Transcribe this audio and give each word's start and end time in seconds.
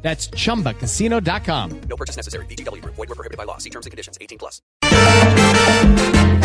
That's 0.00 0.30
chumbacasino.com. 0.30 1.70
No 1.88 1.96
purchase 1.96 2.16
necessary. 2.16 2.46
BGW. 2.46 2.82
Void 2.84 2.96
were 2.96 3.14
prohibited 3.14 3.36
by 3.36 3.44
law. 3.44 3.58
See 3.58 3.70
terms 3.70 3.86
and 3.86 3.90
conditions. 3.92 4.16
18 4.20 4.38
plus. 4.38 4.62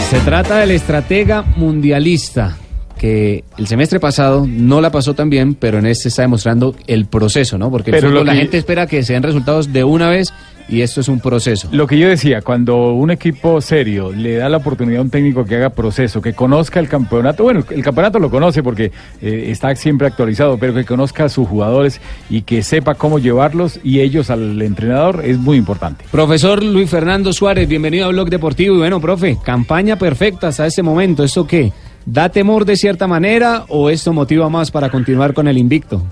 Se 0.09 0.19
trata 0.19 0.57
del 0.57 0.71
estratega 0.71 1.41
mundialista 1.41 2.57
que 3.03 3.43
el 3.57 3.67
semestre 3.67 3.99
pasado 3.99 4.45
no 4.47 4.79
la 4.79 4.89
pasó 4.89 5.13
tan 5.13 5.29
bien, 5.29 5.55
pero 5.55 5.77
en 5.77 5.85
este 5.85 6.07
está 6.07 6.21
demostrando 6.21 6.73
el 6.87 7.05
proceso, 7.05 7.57
¿no? 7.57 7.69
Porque 7.69 7.89
el 7.91 7.97
Pero 7.97 8.07
lo 8.07 8.13
fútbol, 8.13 8.27
la 8.27 8.31
que- 8.31 8.39
gente 8.39 8.57
espera 8.57 8.87
que 8.87 9.03
sean 9.03 9.21
resultados 9.23 9.73
de 9.73 9.83
una 9.83 10.09
vez 10.09 10.33
y 10.69 10.79
esto 10.79 11.01
es 11.01 11.09
un 11.09 11.19
proceso. 11.19 11.67
Lo 11.73 11.85
que 11.85 11.99
yo 11.99 12.07
decía, 12.07 12.41
cuando 12.41 12.93
un 12.93 13.11
equipo 13.11 13.59
serio 13.59 14.13
le 14.13 14.35
da 14.37 14.47
la 14.47 14.55
oportunidad 14.55 14.99
a 14.99 15.01
un 15.01 15.09
técnico 15.09 15.43
que 15.43 15.55
haga 15.57 15.71
proceso, 15.71 16.21
que 16.21 16.31
conozca 16.31 16.79
el 16.79 16.87
campeonato, 16.87 17.43
bueno, 17.43 17.65
el 17.69 17.83
campeonato 17.83 18.19
lo 18.19 18.29
conoce 18.29 18.63
porque 18.63 18.89
eh, 19.21 19.47
está 19.49 19.75
siempre 19.75 20.07
actualizado, 20.07 20.57
pero 20.57 20.73
que 20.73 20.85
conozca 20.85 21.25
a 21.25 21.29
sus 21.29 21.45
jugadores 21.45 21.99
y 22.29 22.43
que 22.43 22.63
sepa 22.63 22.95
cómo 22.95 23.19
llevarlos 23.19 23.81
y 23.83 23.99
ellos 23.99 24.29
al 24.29 24.61
entrenador 24.61 25.23
es 25.25 25.37
muy 25.37 25.57
importante. 25.57 26.05
Profesor 26.09 26.63
Luis 26.63 26.89
Fernando 26.89 27.33
Suárez, 27.33 27.67
bienvenido 27.67 28.05
a 28.05 28.09
Blog 28.11 28.29
Deportivo. 28.29 28.75
Y 28.75 28.77
bueno, 28.77 29.01
profe, 29.01 29.37
campaña 29.43 29.97
perfecta 29.97 30.47
hasta 30.47 30.65
este 30.65 30.81
momento. 30.83 31.25
¿Esto 31.25 31.45
qué? 31.45 31.73
¿Da 32.05 32.29
temor 32.29 32.65
de 32.65 32.75
cierta 32.75 33.07
manera 33.07 33.63
o 33.69 33.89
esto 33.89 34.11
motiva 34.13 34.49
más 34.49 34.71
para 34.71 34.89
continuar 34.89 35.33
con 35.33 35.47
el 35.47 35.57
invicto? 35.57 36.03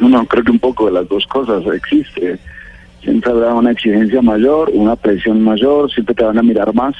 No, 0.00 0.26
creo 0.26 0.42
que 0.42 0.50
un 0.50 0.58
poco 0.58 0.86
de 0.86 0.92
las 0.92 1.08
dos 1.08 1.26
cosas 1.26 1.62
existe. 1.72 2.38
Siempre 3.02 3.30
habrá 3.30 3.54
una 3.54 3.70
exigencia 3.70 4.20
mayor, 4.20 4.70
una 4.74 4.96
presión 4.96 5.42
mayor, 5.42 5.90
siempre 5.90 6.14
te 6.14 6.24
van 6.24 6.38
a 6.38 6.42
mirar 6.42 6.74
más. 6.74 6.94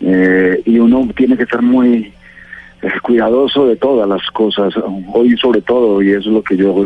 Eh, 0.00 0.62
y 0.64 0.78
uno 0.78 1.08
tiene 1.16 1.36
que 1.36 1.42
estar 1.42 1.62
muy 1.62 2.12
eh, 2.82 2.90
cuidadoso 3.02 3.66
de 3.66 3.76
todas 3.76 4.08
las 4.08 4.22
cosas, 4.30 4.74
hoy 5.12 5.36
sobre 5.36 5.62
todo, 5.62 6.02
y 6.02 6.10
eso 6.10 6.28
es 6.28 6.34
lo 6.34 6.42
que 6.42 6.56
yo 6.56 6.84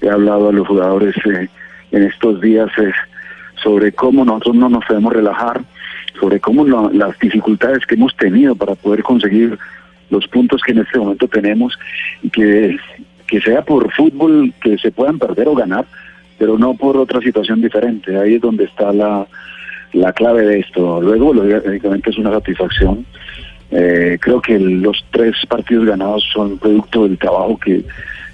he 0.00 0.08
hablado 0.08 0.48
a 0.48 0.52
los 0.52 0.66
jugadores 0.66 1.14
eh, 1.26 1.48
en 1.90 2.02
estos 2.04 2.40
días, 2.40 2.70
es 2.78 2.94
sobre 3.62 3.92
cómo 3.92 4.24
nosotros 4.24 4.56
no 4.56 4.68
nos 4.68 4.84
debemos 4.88 5.12
relajar, 5.12 5.60
sobre 6.22 6.38
cómo 6.38 6.64
lo- 6.64 6.88
las 6.92 7.18
dificultades 7.18 7.84
que 7.84 7.96
hemos 7.96 8.14
tenido 8.16 8.54
para 8.54 8.76
poder 8.76 9.02
conseguir 9.02 9.58
los 10.08 10.28
puntos 10.28 10.62
que 10.62 10.70
en 10.70 10.78
este 10.78 10.96
momento 10.96 11.26
tenemos 11.26 11.76
y 12.22 12.30
que, 12.30 12.76
que 13.26 13.40
sea 13.40 13.62
por 13.62 13.92
fútbol 13.92 14.52
que 14.62 14.78
se 14.78 14.92
puedan 14.92 15.18
perder 15.18 15.48
o 15.48 15.56
ganar, 15.56 15.84
pero 16.38 16.56
no 16.58 16.74
por 16.74 16.96
otra 16.96 17.20
situación 17.20 17.60
diferente. 17.60 18.16
Ahí 18.16 18.34
es 18.36 18.40
donde 18.40 18.64
está 18.64 18.92
la, 18.92 19.26
la 19.94 20.12
clave 20.12 20.42
de 20.46 20.60
esto. 20.60 21.02
Luego, 21.02 21.34
lógicamente, 21.34 22.10
es 22.10 22.18
una 22.18 22.30
satisfacción. 22.30 23.04
Eh, 23.72 24.16
creo 24.20 24.40
que 24.40 24.60
los 24.60 25.04
tres 25.10 25.34
partidos 25.48 25.86
ganados 25.86 26.22
son 26.32 26.56
producto 26.58 27.02
del 27.08 27.18
trabajo 27.18 27.58
que 27.58 27.82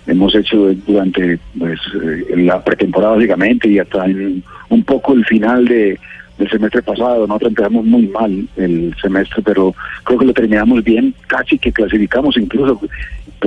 hemos 0.07 0.35
hecho 0.35 0.75
durante 0.87 1.39
pues, 1.59 1.81
eh, 2.05 2.37
la 2.37 2.63
pretemporada, 2.63 3.15
básicamente, 3.15 3.67
y 3.69 3.79
hasta 3.79 4.05
en 4.05 4.43
un 4.69 4.85
poco 4.85 5.15
el 5.15 5.25
final 5.25 5.65
de, 5.67 5.99
del 6.39 6.49
semestre 6.49 6.83
pasado. 6.83 7.27
Nosotros 7.27 7.51
empezamos 7.51 7.85
muy 7.85 8.07
mal 8.07 8.49
el 8.57 8.95
semestre, 9.01 9.43
pero 9.43 9.75
creo 10.05 10.19
que 10.19 10.27
lo 10.27 10.33
terminamos 10.33 10.83
bien, 10.85 11.15
casi 11.27 11.59
que 11.59 11.73
clasificamos, 11.73 12.37
incluso 12.37 12.81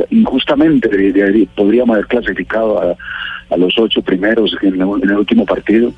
injustamente 0.10 0.90
podríamos 1.56 1.96
haber 1.96 2.08
clasificado 2.08 2.82
a, 2.82 2.96
los 3.58 3.78
ocho 3.78 4.02
primeros 4.02 4.56
en 4.62 4.76
el, 4.76 4.82
en 4.82 5.10
el 5.10 5.18
último 5.18 5.46
partido, 5.46 5.92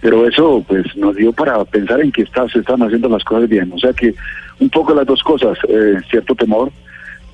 pero 0.00 0.26
eso 0.26 0.64
pues 0.66 0.96
nos 0.96 1.14
dio 1.14 1.32
para 1.32 1.64
pensar 1.64 2.00
en 2.00 2.10
que 2.10 2.22
está, 2.22 2.48
se 2.48 2.58
están 2.58 2.82
haciendo 2.82 3.08
las 3.08 3.22
cosas 3.22 3.48
bien, 3.48 3.70
o 3.72 3.78
sea 3.78 3.92
que 3.92 4.14
un 4.58 4.68
poco 4.68 4.92
las 4.94 5.06
dos 5.06 5.22
cosas, 5.22 5.56
eh, 5.68 5.94
cierto 6.10 6.34
temor 6.34 6.72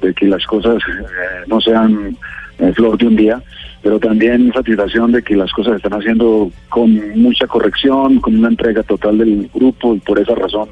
de 0.03 0.13
que 0.13 0.27
las 0.27 0.45
cosas 0.45 0.83
eh, 0.87 1.45
no 1.47 1.63
sean 1.63 2.15
eh, 2.59 2.73
flor 2.75 2.99
de 2.99 3.07
un 3.07 3.17
día, 3.17 3.43
pero 3.85 4.01
también 4.01 4.51
satisfacción 4.51 5.13
de 5.13 5.23
que 5.23 5.37
las 5.37 5.53
cosas 5.53 5.73
se 5.73 5.77
están 5.77 6.01
haciendo 6.01 6.51
con 6.71 7.21
mucha 7.21 7.47
corrección, 7.47 8.19
con 8.19 8.35
una 8.35 8.49
entrega 8.49 8.83
total 8.83 9.19
del 9.19 9.51
grupo 9.53 9.95
y 9.95 10.01
por 10.01 10.19
esa 10.19 10.35
razón 10.35 10.71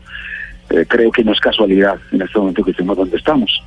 eh, 0.70 0.86
creo 0.88 1.12
que 1.12 1.22
no 1.22 1.32
es 1.32 1.38
casualidad 1.38 1.96
en 2.10 2.22
este 2.22 2.38
momento 2.38 2.64
que 2.64 2.70
estemos 2.70 2.96
donde 2.96 3.18
estamos. 3.18 3.62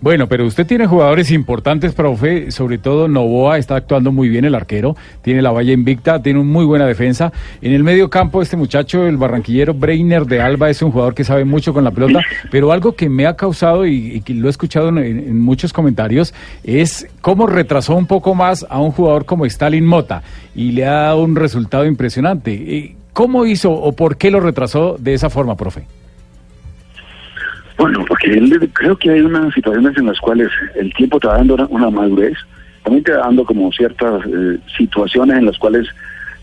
Bueno, 0.00 0.26
pero 0.26 0.44
usted 0.44 0.66
tiene 0.66 0.86
jugadores 0.86 1.30
importantes, 1.30 1.94
profe, 1.94 2.50
sobre 2.50 2.76
todo 2.76 3.08
Novoa 3.08 3.56
está 3.56 3.76
actuando 3.76 4.12
muy 4.12 4.28
bien 4.28 4.44
el 4.44 4.54
arquero, 4.54 4.94
tiene 5.22 5.40
la 5.40 5.52
valla 5.52 5.72
invicta, 5.72 6.20
tiene 6.20 6.38
una 6.38 6.50
muy 6.50 6.64
buena 6.66 6.86
defensa. 6.86 7.32
En 7.62 7.72
el 7.72 7.82
medio 7.82 8.10
campo 8.10 8.42
este 8.42 8.56
muchacho, 8.58 9.06
el 9.06 9.16
barranquillero 9.16 9.72
Breiner 9.72 10.26
de 10.26 10.42
Alba, 10.42 10.68
es 10.68 10.82
un 10.82 10.90
jugador 10.90 11.14
que 11.14 11.24
sabe 11.24 11.46
mucho 11.46 11.72
con 11.72 11.82
la 11.82 11.90
pelota, 11.92 12.20
pero 12.50 12.72
algo 12.72 12.92
que 12.92 13.08
me 13.08 13.26
ha 13.26 13.36
causado 13.36 13.86
y, 13.86 14.20
que 14.20 14.34
lo 14.34 14.48
he 14.48 14.50
escuchado 14.50 14.88
en, 14.88 14.98
en 14.98 15.40
muchos 15.40 15.72
comentarios 15.72 16.34
es 16.62 17.08
cómo 17.22 17.46
retrasó 17.46 17.96
un 17.96 18.06
poco 18.06 18.34
más 18.34 18.66
a 18.68 18.78
un 18.78 18.92
jugador 18.92 19.24
como 19.24 19.46
Stalin 19.46 19.86
Mota 19.86 20.22
y 20.54 20.72
le 20.72 20.86
ha 20.86 20.92
dado 20.92 21.22
un 21.22 21.36
resultado 21.36 21.86
impresionante. 21.86 22.52
Eh, 22.52 22.96
¿Cómo 23.12 23.46
hizo 23.46 23.72
o 23.72 23.92
por 23.92 24.18
qué 24.18 24.30
lo 24.30 24.40
retrasó 24.40 24.96
de 24.98 25.14
esa 25.14 25.30
forma, 25.30 25.56
profe? 25.56 25.86
Bueno, 27.76 28.04
porque 28.08 28.32
él- 28.32 28.70
creo 28.72 28.96
que 28.96 29.10
hay 29.10 29.20
unas 29.20 29.52
situaciones 29.54 29.96
en 29.98 30.06
las 30.06 30.18
cuales 30.20 30.50
el 30.76 30.92
tiempo 30.94 31.20
te 31.20 31.28
va 31.28 31.36
dando 31.36 31.54
una, 31.68 31.90
madurez, 31.90 32.36
también 32.82 33.04
te 33.04 33.12
va 33.12 33.18
dando 33.26 33.44
como 33.44 33.70
ciertas 33.72 34.22
eh, 34.26 34.58
situaciones 34.76 35.36
en 35.38 35.46
las 35.46 35.58
cuales 35.58 35.86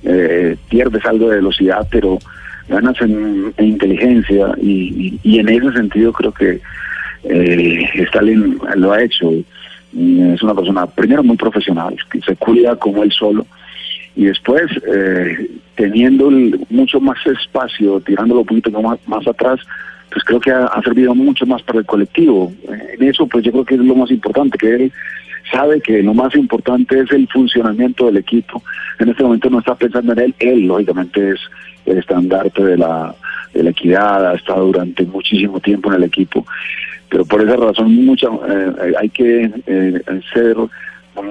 eh, 0.03 0.55
pierdes 0.69 1.03
algo 1.05 1.29
de 1.29 1.37
velocidad, 1.37 1.87
pero 1.89 2.19
ganas 2.67 2.99
en, 3.01 3.53
en 3.57 3.65
inteligencia 3.65 4.53
y, 4.61 5.19
en 5.23 5.49
ese 5.49 5.71
sentido 5.73 6.13
creo 6.13 6.31
que 6.31 6.61
eh, 7.23 7.89
Stalin 7.95 8.59
lo 8.75 8.91
ha 8.91 9.01
hecho. 9.01 9.31
Es 9.31 10.41
una 10.41 10.55
persona, 10.55 10.87
primero, 10.87 11.23
muy 11.23 11.37
profesional, 11.37 11.95
que 12.11 12.19
se 12.21 12.35
cuida 12.35 12.75
como 12.75 13.03
él 13.03 13.11
solo 13.11 13.45
y 14.15 14.25
después 14.25 14.63
eh, 14.91 15.49
teniendo 15.75 16.29
mucho 16.69 16.99
más 16.99 17.17
espacio, 17.25 17.99
tirándolo 18.01 18.41
un 18.41 18.45
poquito 18.45 18.71
más 19.07 19.27
atrás, 19.27 19.59
pues 20.13 20.23
creo 20.25 20.39
que 20.39 20.51
ha, 20.51 20.81
servido 20.83 21.15
mucho 21.15 21.45
más 21.45 21.63
para 21.63 21.79
el 21.79 21.85
colectivo. 21.85 22.53
Eh, 22.69 22.95
En 22.99 23.09
eso 23.09 23.25
pues 23.27 23.43
yo 23.43 23.51
creo 23.51 23.65
que 23.65 23.75
es 23.75 23.81
lo 23.81 23.95
más 23.95 24.11
importante, 24.11 24.57
que 24.57 24.75
él 24.75 24.91
sabe 25.51 25.81
que 25.81 26.01
lo 26.03 26.13
más 26.13 26.35
importante 26.35 26.99
es 26.99 27.11
el 27.11 27.27
funcionamiento 27.27 28.05
del 28.05 28.17
equipo. 28.17 28.63
En 28.99 29.09
este 29.09 29.23
momento 29.23 29.49
no 29.49 29.59
está 29.59 29.75
pensando 29.75 30.13
en 30.13 30.19
él, 30.19 30.35
él 30.39 30.67
lógicamente 30.67 31.31
es 31.31 31.39
el 31.85 31.97
estandarte 31.97 32.63
de 32.63 32.77
la, 32.77 33.13
de 33.53 33.63
la 33.63 33.71
equidad, 33.71 34.31
ha 34.31 34.35
estado 34.35 34.67
durante 34.67 35.03
muchísimo 35.05 35.59
tiempo 35.59 35.89
en 35.89 35.97
el 35.97 36.03
equipo, 36.03 36.45
pero 37.09 37.25
por 37.25 37.41
esa 37.41 37.57
razón 37.57 37.93
mucha, 38.05 38.27
eh, 38.27 38.93
hay 38.99 39.09
que 39.09 39.51
eh, 39.67 40.01
ser 40.33 40.55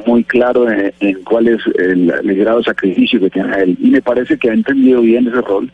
muy 0.07 0.25
claro 0.25 0.71
en, 0.71 0.93
en 1.01 1.23
cuál 1.25 1.49
es 1.49 1.61
el, 1.79 2.11
el 2.11 2.37
grado 2.37 2.59
de 2.59 2.65
sacrificio 2.65 3.21
que 3.21 3.31
tiene 3.31 3.57
él. 3.63 3.79
Y 3.81 3.91
me 3.91 4.03
parece 4.03 4.39
que 4.39 4.51
ha 4.51 4.55
entendido 4.55 5.01
bien 5.01 5.27
ese 5.27 5.41
rol 5.41 5.71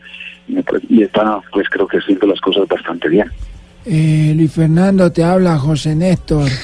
y, 0.47 0.53
me 0.53 0.63
y 0.89 1.03
está, 1.03 1.39
pues 1.51 1.67
creo 1.69 1.87
que 1.87 1.97
haciendo 1.97 2.27
las 2.27 2.41
cosas 2.41 2.67
bastante 2.67 3.09
bien. 3.09 3.27
Eh, 3.85 4.33
Luis 4.35 4.51
Fernando, 4.51 5.11
te 5.11 5.23
habla 5.23 5.57
José 5.57 5.95
Néstor. 5.95 6.49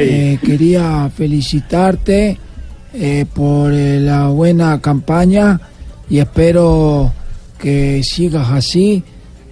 Eh, 0.00 0.38
quería 0.44 1.08
felicitarte 1.10 2.38
eh, 2.96 3.26
por 3.32 3.72
eh, 3.72 3.98
la 3.98 4.28
buena 4.28 4.80
campaña 4.80 5.58
y 6.08 6.18
espero 6.18 7.12
que 7.58 8.02
sigas 8.04 8.50
así, 8.50 9.02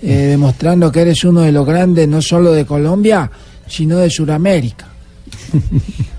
eh, 0.01 0.07
demostrando 0.07 0.93
que 0.93 1.01
eres 1.01 1.25
uno 1.25 1.41
de 1.41 1.51
los 1.51 1.67
grandes, 1.67 2.07
no 2.07 2.23
solo 2.23 2.53
de 2.53 2.65
Colombia, 2.65 3.29
sino 3.67 3.99
de 3.99 4.11
Sudamérica. 4.11 4.87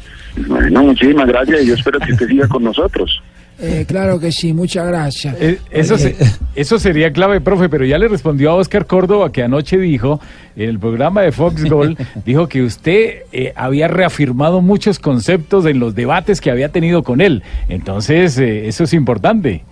Bueno, 0.48 0.84
muchísimas 0.84 1.28
gracias 1.28 1.62
y 1.64 1.68
yo 1.68 1.74
espero 1.76 2.00
que 2.00 2.12
usted 2.14 2.28
siga 2.28 2.48
con 2.48 2.64
nosotros. 2.64 3.22
Eh, 3.60 3.86
claro 3.88 4.20
que 4.20 4.32
sí, 4.32 4.52
muchas 4.52 4.88
gracias. 4.88 5.38
Eh, 5.40 5.60
Eso, 5.70 5.96
se- 5.96 6.16
eso 6.56 6.80
sería 6.80 7.14
clave, 7.14 7.40
profe, 7.40 7.70
pero 7.70 7.86
ya 7.86 8.00
le 8.00 8.08
respondió 8.08 8.50
a 8.50 8.56
Oscar 8.56 8.88
Córdoba 8.88 9.32
que 9.32 9.44
anoche 9.44 9.78
dijo, 9.78 10.20
en 10.56 10.70
el 10.70 10.80
programa 10.80 11.22
de 11.22 11.32
Fox 11.32 11.64
Gold, 11.70 11.98
dijo 12.26 12.50
que 12.50 12.64
usted 12.64 13.22
eh, 13.32 13.54
había 13.56 13.88
reafirmado 13.88 14.60
muchos 14.62 14.98
conceptos 14.98 15.68
en 15.68 15.80
los 15.80 15.94
debates 15.94 16.42
que 16.42 16.50
había 16.50 16.70
tenido 16.70 17.04
con 17.04 17.22
él. 17.22 17.44
Entonces, 17.70 18.40
eh, 18.40 18.68
eso 18.68 18.86
es 18.86 18.94
importante. 18.94 19.64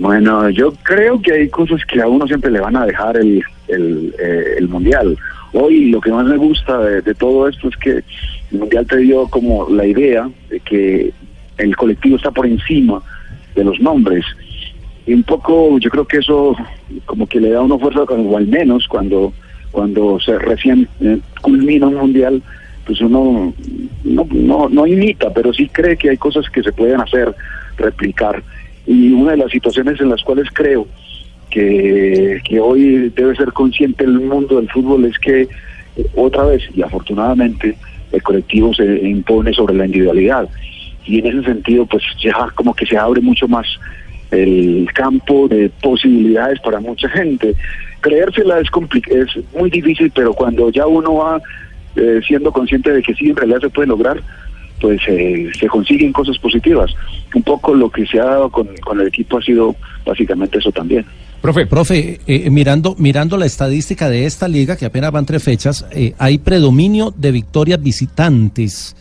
Bueno, 0.00 0.48
yo 0.48 0.72
creo 0.82 1.20
que 1.20 1.32
hay 1.32 1.48
cosas 1.50 1.84
que 1.84 2.00
a 2.00 2.08
uno 2.08 2.26
siempre 2.26 2.50
le 2.50 2.58
van 2.58 2.74
a 2.74 2.86
dejar 2.86 3.18
el, 3.18 3.44
eh, 3.68 4.54
el 4.56 4.66
mundial. 4.66 5.14
Hoy 5.52 5.90
lo 5.90 6.00
que 6.00 6.10
más 6.10 6.24
me 6.24 6.38
gusta 6.38 6.78
de, 6.78 7.02
de 7.02 7.14
todo 7.14 7.46
esto 7.46 7.68
es 7.68 7.76
que 7.76 7.90
el 8.50 8.58
mundial 8.58 8.86
te 8.86 8.96
dio 8.96 9.28
como 9.28 9.68
la 9.68 9.84
idea 9.84 10.26
de 10.48 10.58
que 10.60 11.12
el 11.58 11.76
colectivo 11.76 12.16
está 12.16 12.30
por 12.30 12.46
encima 12.46 13.02
de 13.54 13.62
los 13.62 13.78
nombres 13.78 14.24
y 15.06 15.12
un 15.12 15.22
poco 15.22 15.78
yo 15.78 15.90
creo 15.90 16.06
que 16.06 16.16
eso 16.16 16.56
como 17.04 17.26
que 17.26 17.38
le 17.38 17.50
da 17.50 17.60
una 17.60 17.78
fuerza, 17.78 18.04
o 18.04 18.36
al 18.38 18.46
menos 18.46 18.88
cuando, 18.88 19.34
cuando 19.70 20.18
se 20.18 20.38
recién 20.38 20.88
eh, 21.02 21.18
culmina 21.42 21.88
un 21.88 21.96
mundial, 21.96 22.42
pues 22.86 23.02
uno 23.02 23.52
no, 24.04 24.26
no, 24.30 24.68
no 24.70 24.86
imita, 24.86 25.30
pero 25.34 25.52
sí 25.52 25.68
cree 25.68 25.98
que 25.98 26.08
hay 26.08 26.16
cosas 26.16 26.48
que 26.48 26.62
se 26.62 26.72
pueden 26.72 27.02
hacer, 27.02 27.34
replicar. 27.76 28.42
Y 28.86 29.12
una 29.12 29.32
de 29.32 29.38
las 29.38 29.50
situaciones 29.50 30.00
en 30.00 30.08
las 30.08 30.22
cuales 30.22 30.48
creo 30.52 30.86
que, 31.50 32.40
que 32.44 32.60
hoy 32.60 33.12
debe 33.14 33.36
ser 33.36 33.52
consciente 33.52 34.04
el 34.04 34.20
mundo 34.20 34.56
del 34.56 34.70
fútbol 34.70 35.04
es 35.04 35.18
que 35.18 35.42
eh, 35.96 36.06
otra 36.14 36.44
vez, 36.44 36.62
y 36.74 36.82
afortunadamente, 36.82 37.76
el 38.12 38.22
colectivo 38.22 38.72
se 38.74 38.84
impone 38.84 39.52
sobre 39.52 39.74
la 39.74 39.86
individualidad. 39.86 40.48
Y 41.04 41.18
en 41.18 41.26
ese 41.26 41.42
sentido, 41.44 41.86
pues 41.86 42.02
ya 42.22 42.48
como 42.54 42.74
que 42.74 42.86
se 42.86 42.96
abre 42.96 43.20
mucho 43.20 43.48
más 43.48 43.66
el 44.30 44.88
campo 44.94 45.48
de 45.48 45.70
posibilidades 45.82 46.60
para 46.60 46.80
mucha 46.80 47.08
gente. 47.08 47.54
Creérsela 48.00 48.60
es, 48.60 48.68
es 49.06 49.54
muy 49.54 49.70
difícil, 49.70 50.10
pero 50.14 50.32
cuando 50.32 50.70
ya 50.70 50.86
uno 50.86 51.16
va 51.16 51.40
eh, 51.96 52.20
siendo 52.26 52.52
consciente 52.52 52.92
de 52.92 53.02
que 53.02 53.14
sí, 53.14 53.30
en 53.30 53.36
realidad 53.36 53.60
se 53.60 53.70
puede 53.70 53.88
lograr, 53.88 54.22
pues 54.80 55.00
eh, 55.08 55.50
se 55.58 55.66
consiguen 55.66 56.12
cosas 56.12 56.38
positivas. 56.38 56.92
Un 57.34 57.42
poco 57.42 57.74
lo 57.74 57.90
que 57.90 58.06
se 58.06 58.18
ha 58.18 58.24
dado 58.24 58.50
con, 58.50 58.68
con 58.82 59.00
el 59.00 59.08
equipo 59.08 59.38
ha 59.38 59.42
sido 59.42 59.76
básicamente 60.04 60.58
eso 60.58 60.72
también. 60.72 61.04
Profe, 61.40 61.66
profe, 61.66 62.20
eh, 62.26 62.50
mirando, 62.50 62.94
mirando 62.98 63.38
la 63.38 63.46
estadística 63.46 64.10
de 64.10 64.26
esta 64.26 64.46
liga, 64.46 64.76
que 64.76 64.84
apenas 64.84 65.10
van 65.10 65.24
tres 65.24 65.42
fechas, 65.42 65.86
eh, 65.90 66.12
hay 66.18 66.36
predominio 66.36 67.14
de 67.16 67.32
victorias 67.32 67.82
visitantes. 67.82 68.94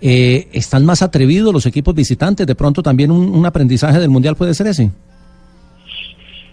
Eh, 0.00 0.48
¿Están 0.52 0.86
más 0.86 1.02
atrevidos 1.02 1.52
los 1.52 1.66
equipos 1.66 1.94
visitantes? 1.94 2.46
De 2.46 2.54
pronto 2.54 2.82
también 2.82 3.10
un, 3.10 3.28
un 3.28 3.44
aprendizaje 3.44 4.00
del 4.00 4.08
Mundial 4.08 4.36
puede 4.36 4.54
ser 4.54 4.68
ese. 4.68 4.90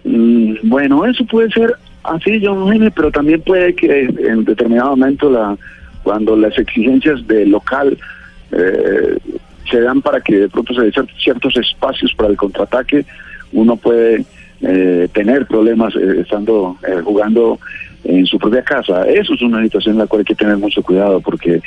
Mm, 0.04 0.56
bueno, 0.64 1.06
eso 1.06 1.26
puede 1.26 1.50
ser 1.52 1.74
así, 2.04 2.42
John 2.44 2.68
Jaime, 2.68 2.92
pero 2.92 3.10
también 3.10 3.42
puede 3.42 3.74
que 3.76 4.02
en 4.02 4.44
determinado 4.44 4.90
momento, 4.90 5.30
la, 5.30 5.58
cuando 6.04 6.36
las 6.36 6.58
exigencias 6.58 7.26
del 7.28 7.50
local 7.50 7.98
eh, 8.52 9.18
se 9.70 9.82
dan 9.82 10.02
para 10.02 10.20
que 10.22 10.36
de 10.40 10.50
pronto 10.50 10.74
se 10.74 10.82
den 10.82 10.92
cier- 10.92 11.22
ciertos 11.24 11.56
espacios 11.58 12.14
para 12.16 12.30
el 12.30 12.38
contraataque, 12.38 13.06
uno 13.52 13.76
puede 13.76 14.26
eh, 14.62 15.08
tener 15.14 15.46
problemas 15.46 15.96
eh, 15.96 16.22
estando 16.22 16.78
eh, 16.88 17.02
jugando 17.04 17.60
en 18.04 18.26
su 18.26 18.40
propia 18.40 18.64
casa. 18.64 19.08
Eso 19.08 19.34
es 19.34 19.42
una 19.42 19.62
situación 19.64 19.96
en 19.96 20.00
la 20.00 20.08
cual 20.08 20.20
hay 20.22 20.26
que 20.26 20.36
tener 20.36 20.58
mucho 20.58 20.82
cuidado 20.82 21.20
porque, 21.20 21.62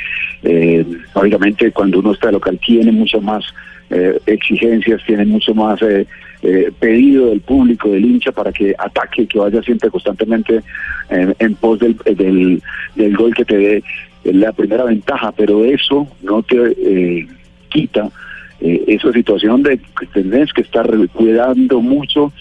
obviamente, 1.15 1.71
cuando 1.73 1.99
uno 1.99 2.13
está 2.13 2.33
local 2.33 2.59
tiene 2.65 2.91
mucho 2.91 3.21
más 3.21 3.45
exigencias, 4.25 5.03
tiene 5.07 5.27
mucho 5.27 5.55
más 5.55 5.79
pedido 6.81 7.27
del 7.27 7.41
público, 7.43 7.91
del 7.91 8.07
hincha, 8.07 8.33
para 8.33 8.51
que 8.51 8.75
ataque, 8.79 9.27
que 9.27 9.39
vaya 9.39 9.63
siempre 9.63 9.91
constantemente 9.91 10.63
en, 11.11 11.55
pos 11.57 11.79
del, 11.81 12.63
del 12.95 13.17
gol 13.17 13.35
que 13.35 13.45
te 13.45 13.59
dé 13.59 13.85
la 14.25 14.53
primera 14.53 14.85
ventaja, 14.85 15.33
pero 15.33 15.65
eso 15.65 16.07
no 16.23 16.43
te 16.43 16.57
eh, 16.77 17.27
quita 17.69 18.11
eh, 18.61 18.85
esa 18.87 19.13
situación 19.13 19.63
de 19.63 19.79
que 19.79 20.07
tenés 20.13 20.53
que 20.53 20.63
estar 20.63 20.89
cuidando 21.13 21.81
mucho 21.81 22.33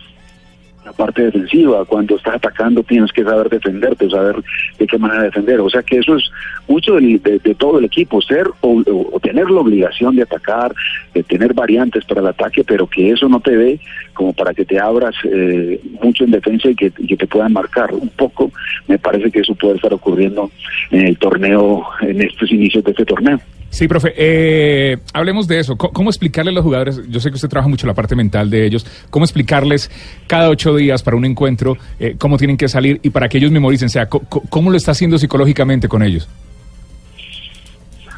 la 0.86 0.94
parte 0.94 1.24
defensiva. 1.24 1.86
Cuando 1.86 2.16
estás 2.16 2.36
atacando 2.36 2.84
tienes 2.84 3.12
que 3.12 3.24
saber 3.24 3.50
defenderte, 3.50 4.10
saber 4.10 4.36
de 4.80 4.88
qué 4.88 4.98
manera 4.98 5.24
defender. 5.24 5.60
O 5.60 5.70
sea 5.70 5.84
que 5.84 6.00
eso 6.00 6.16
es 6.16 6.32
mucho 6.68 6.96
de, 6.96 7.20
de 7.20 7.56
todo 7.56 7.80
el 7.80 7.86
equipo, 7.86 8.22
ser 8.22 8.48
o 8.62 9.20
tener 9.22 9.50
la 9.50 9.62
obligación 9.62 10.16
de 10.16 10.24
atacar, 10.24 10.74
de 11.14 11.24
tener 11.24 11.54
variantes 11.54 12.06
para 12.06 12.22
el 12.22 12.28
ataque, 12.28 12.64
pero 12.64 12.88
que 12.88 13.12
eso 13.12 13.30
no 13.30 13.40
te 13.40 13.56
dé 13.56 13.80
como 14.14 14.34
para 14.34 14.54
que 14.54 14.66
te 14.66 14.80
abras 14.80 15.16
eh, 15.24 15.80
mucho 16.02 16.24
en 16.24 16.32
defensa 16.32 16.70
y 16.70 16.76
que, 16.76 16.92
y 16.98 17.08
que 17.08 17.18
te 17.18 17.28
puedan 17.28 17.54
marcar. 17.54 17.94
Un 17.94 18.10
poco 18.10 18.52
me 18.88 18.98
parece 19.00 19.32
que 19.32 19.40
eso 19.40 19.56
puede 19.56 19.76
estar 19.76 19.94
ocurriendo 19.94 20.52
en 20.92 21.08
el 21.08 21.18
torneo, 21.18 21.84
en 22.02 22.22
estos 22.22 22.52
inicios 22.52 22.84
de 22.84 22.92
este 22.92 23.06
torneo. 23.06 23.40
Sí, 23.72 23.88
profe, 23.88 24.14
eh, 24.18 24.98
hablemos 25.14 25.48
de 25.48 25.60
eso. 25.60 25.78
Co- 25.78 25.92
¿Cómo 25.92 26.10
explicarle 26.10 26.52
a 26.52 26.54
los 26.54 26.64
jugadores? 26.64 27.02
Yo 27.10 27.22
sé 27.22 27.30
que 27.30 27.36
usted 27.36 27.48
trabaja 27.48 27.70
mucho 27.70 27.88
la 27.88 27.94
parte 27.94 28.16
mental 28.18 28.50
de 28.50 28.66
ellos. 28.66 28.86
¿Cómo 29.10 29.24
explicarles 29.24 29.90
cada 30.28 30.50
ocho 30.50 30.76
días 30.76 31.02
para 31.04 31.16
un 31.16 31.24
encuentro 31.24 31.78
eh, 31.98 32.16
cómo 32.20 32.38
tienen 32.38 32.58
que 32.58 32.68
salir 32.68 33.00
y 33.02 33.12
para 33.12 33.30
que 33.30 33.38
ellos 33.38 33.50
memoricen? 33.50 33.86
O 33.86 33.90
sea, 33.90 34.08
¿cómo 34.08 34.72
lo 34.72 34.78
está 34.78 34.92
haciendo 34.92 35.18
psicológicamente 35.18 35.88
con 35.88 36.04
ellos? 36.04 36.28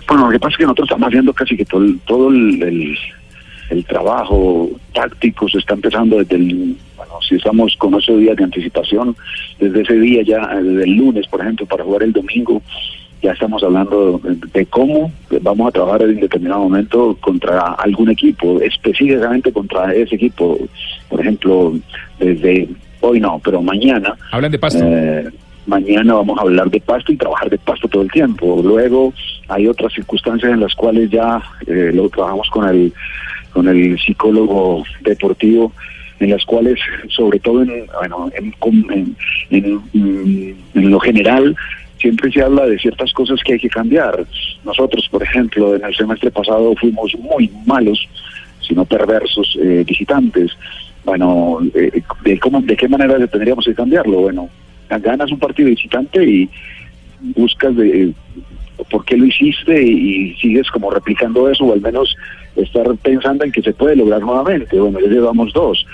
Bueno, 0.08 0.26
lo 0.26 0.32
que 0.32 0.40
pasa 0.40 0.52
es 0.54 0.58
que 0.58 0.64
nosotros 0.64 0.88
estamos 0.90 1.08
haciendo 1.08 1.34
casi 1.34 1.56
que 1.56 1.66
todo 1.66 1.84
el, 1.84 2.00
todo 2.06 2.30
el, 2.30 2.62
el- 2.64 2.98
el 3.70 3.86
trabajo 3.86 4.70
táctico 4.94 5.48
se 5.50 5.58
está 5.60 5.74
empezando 5.74 6.18
desde 6.20 6.36
el, 6.36 6.76
bueno, 6.98 7.14
si 7.28 7.36
estamos 7.36 7.74
con 7.78 7.94
ocho 7.94 8.18
días 8.18 8.36
de 8.36 8.44
anticipación, 8.44 9.16
desde 9.60 9.82
ese 9.82 9.94
día 10.00 10.22
ya, 10.24 10.48
desde 10.62 10.84
el 10.84 10.96
lunes, 10.96 11.26
por 11.28 11.42
ejemplo, 11.42 11.66
para 11.66 11.84
jugar 11.84 12.04
el 12.04 12.12
domingo, 12.12 12.62
ya 13.24 13.32
estamos 13.32 13.64
hablando 13.64 14.20
de, 14.54 14.66
cómo 14.68 15.12
vamos 15.42 15.70
a 15.70 15.72
trabajar 15.72 16.02
en 16.04 16.20
determinado 16.20 16.64
momento 16.64 17.18
contra 17.22 17.60
algún 17.74 18.10
equipo, 18.12 18.60
específicamente 18.62 19.52
contra 19.52 19.94
ese 19.94 20.16
equipo, 20.16 20.58
por 21.10 21.22
ejemplo, 21.22 21.74
desde 22.20 22.68
hoy 23.00 23.20
no, 23.22 23.40
pero 23.44 23.62
mañana. 23.62 24.14
Hablan 24.32 24.52
de 24.52 24.60
pasto. 24.60 24.84
Eh, 24.86 25.30
mañana 25.66 26.16
vamos 26.16 26.38
a 26.38 26.42
hablar 26.42 26.70
de 26.70 26.82
pasto 26.82 27.14
y 27.14 27.16
trabajar 27.18 27.50
de 27.50 27.58
pasto 27.58 27.88
todo 27.88 28.04
el 28.04 28.12
tiempo. 28.12 28.62
Luego 28.62 29.14
hay 29.48 29.68
otras 29.68 29.94
circunstancias 29.94 30.52
en 30.52 30.60
las 30.60 30.76
cuales 30.76 31.10
ya 31.10 31.42
eh, 31.66 31.92
lo 31.94 32.10
trabajamos 32.10 32.50
con 32.50 32.68
el 32.68 32.94
con 33.54 33.68
el 33.68 33.98
psicólogo 34.00 34.84
deportivo 35.02 35.72
en 36.20 36.32
las 36.32 36.44
cuales 36.44 36.80
sobre 37.10 37.40
todo 37.40 37.62
en 37.62 37.86
bueno 38.00 38.30
en, 38.36 38.54
en, 38.90 39.16
en, 39.52 39.82
en- 39.94 40.56
en 40.74 40.90
lo 40.92 41.00
general 41.00 41.56
siempre 42.04 42.30
se 42.30 42.42
habla 42.42 42.66
de 42.66 42.78
ciertas 42.78 43.14
cosas 43.14 43.42
que 43.42 43.54
hay 43.54 43.60
que 43.60 43.70
cambiar 43.70 44.26
nosotros 44.66 45.08
por 45.10 45.24
ejemplo 45.24 45.74
en 45.74 45.86
el 45.86 45.96
semestre 45.96 46.30
pasado 46.32 46.76
fuimos 46.76 47.16
muy 47.18 47.50
malos 47.66 48.08
sino 48.68 48.84
perversos 48.84 49.58
eh, 49.62 49.86
visitantes 49.88 50.52
bueno 51.06 51.60
eh, 51.74 52.02
de 52.26 52.40
cómo 52.40 52.62
de 52.62 52.76
qué 52.76 52.90
manera 52.90 53.26
tendríamos 53.28 53.64
que 53.64 53.74
cambiarlo 53.74 54.20
bueno 54.20 54.50
ganas 54.90 55.32
un 55.32 55.40
partido 55.40 55.70
visitante 55.70 56.24
y 56.24 56.50
buscas 57.36 57.74
de 57.78 58.14
por 58.90 59.06
qué 59.06 59.18
lo 59.18 59.26
hiciste 59.26 59.82
y, 59.82 60.36
sigues 60.36 60.70
como 60.72 60.92
replicando 60.92 61.50
eso 61.50 61.66
o 61.66 61.74
al 61.74 61.82
menos 61.82 62.16
estar 62.56 62.86
pensando 62.98 63.46
en 63.46 63.52
que 63.52 63.62
se 63.62 63.74
puede 63.74 63.96
lograr 63.96 64.22
nuevamente. 64.22 64.80
Bueno, 64.80 65.00
ya 65.00 65.08
llevamos 65.08 65.54
dos. 65.54 65.86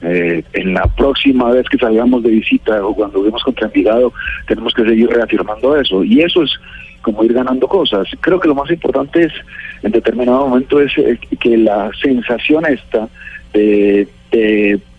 Eh, 0.00 0.44
en 0.52 0.74
la 0.74 0.86
próxima 0.86 1.50
vez 1.50 1.68
que 1.68 1.76
salgamos 1.76 2.22
de 2.22 2.30
visita 2.30 2.86
o 2.86 2.94
cuando 2.94 3.20
vemos 3.20 3.42
contra 3.42 3.66
Envigado 3.66 4.12
tenemos 4.46 4.72
que 4.72 4.84
seguir 4.84 5.08
reafirmando 5.10 5.76
eso 5.76 6.04
y 6.04 6.20
eso 6.20 6.44
es 6.44 6.52
como 7.02 7.24
ir 7.24 7.32
ganando 7.32 7.66
cosas. 7.66 8.06
Creo 8.20 8.38
que 8.38 8.46
lo 8.46 8.54
más 8.54 8.70
importante 8.70 9.24
es 9.24 9.32
en 9.82 9.90
determinado 9.90 10.46
momento 10.46 10.80
es 10.80 10.96
eh, 10.98 11.18
que 11.40 11.56
la 11.56 11.90
sensación 12.00 12.64
esta 12.66 13.08
de, 13.52 14.08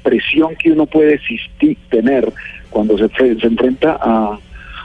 presión 0.04 0.56
que 0.56 0.72
uno 0.72 0.86
puede 0.86 1.14
existir, 1.14 1.78
tener 1.90 2.28
cuando 2.70 2.98
se, 2.98 3.08
se 3.10 3.48
enfrenta 3.48 3.98
a 4.02 4.38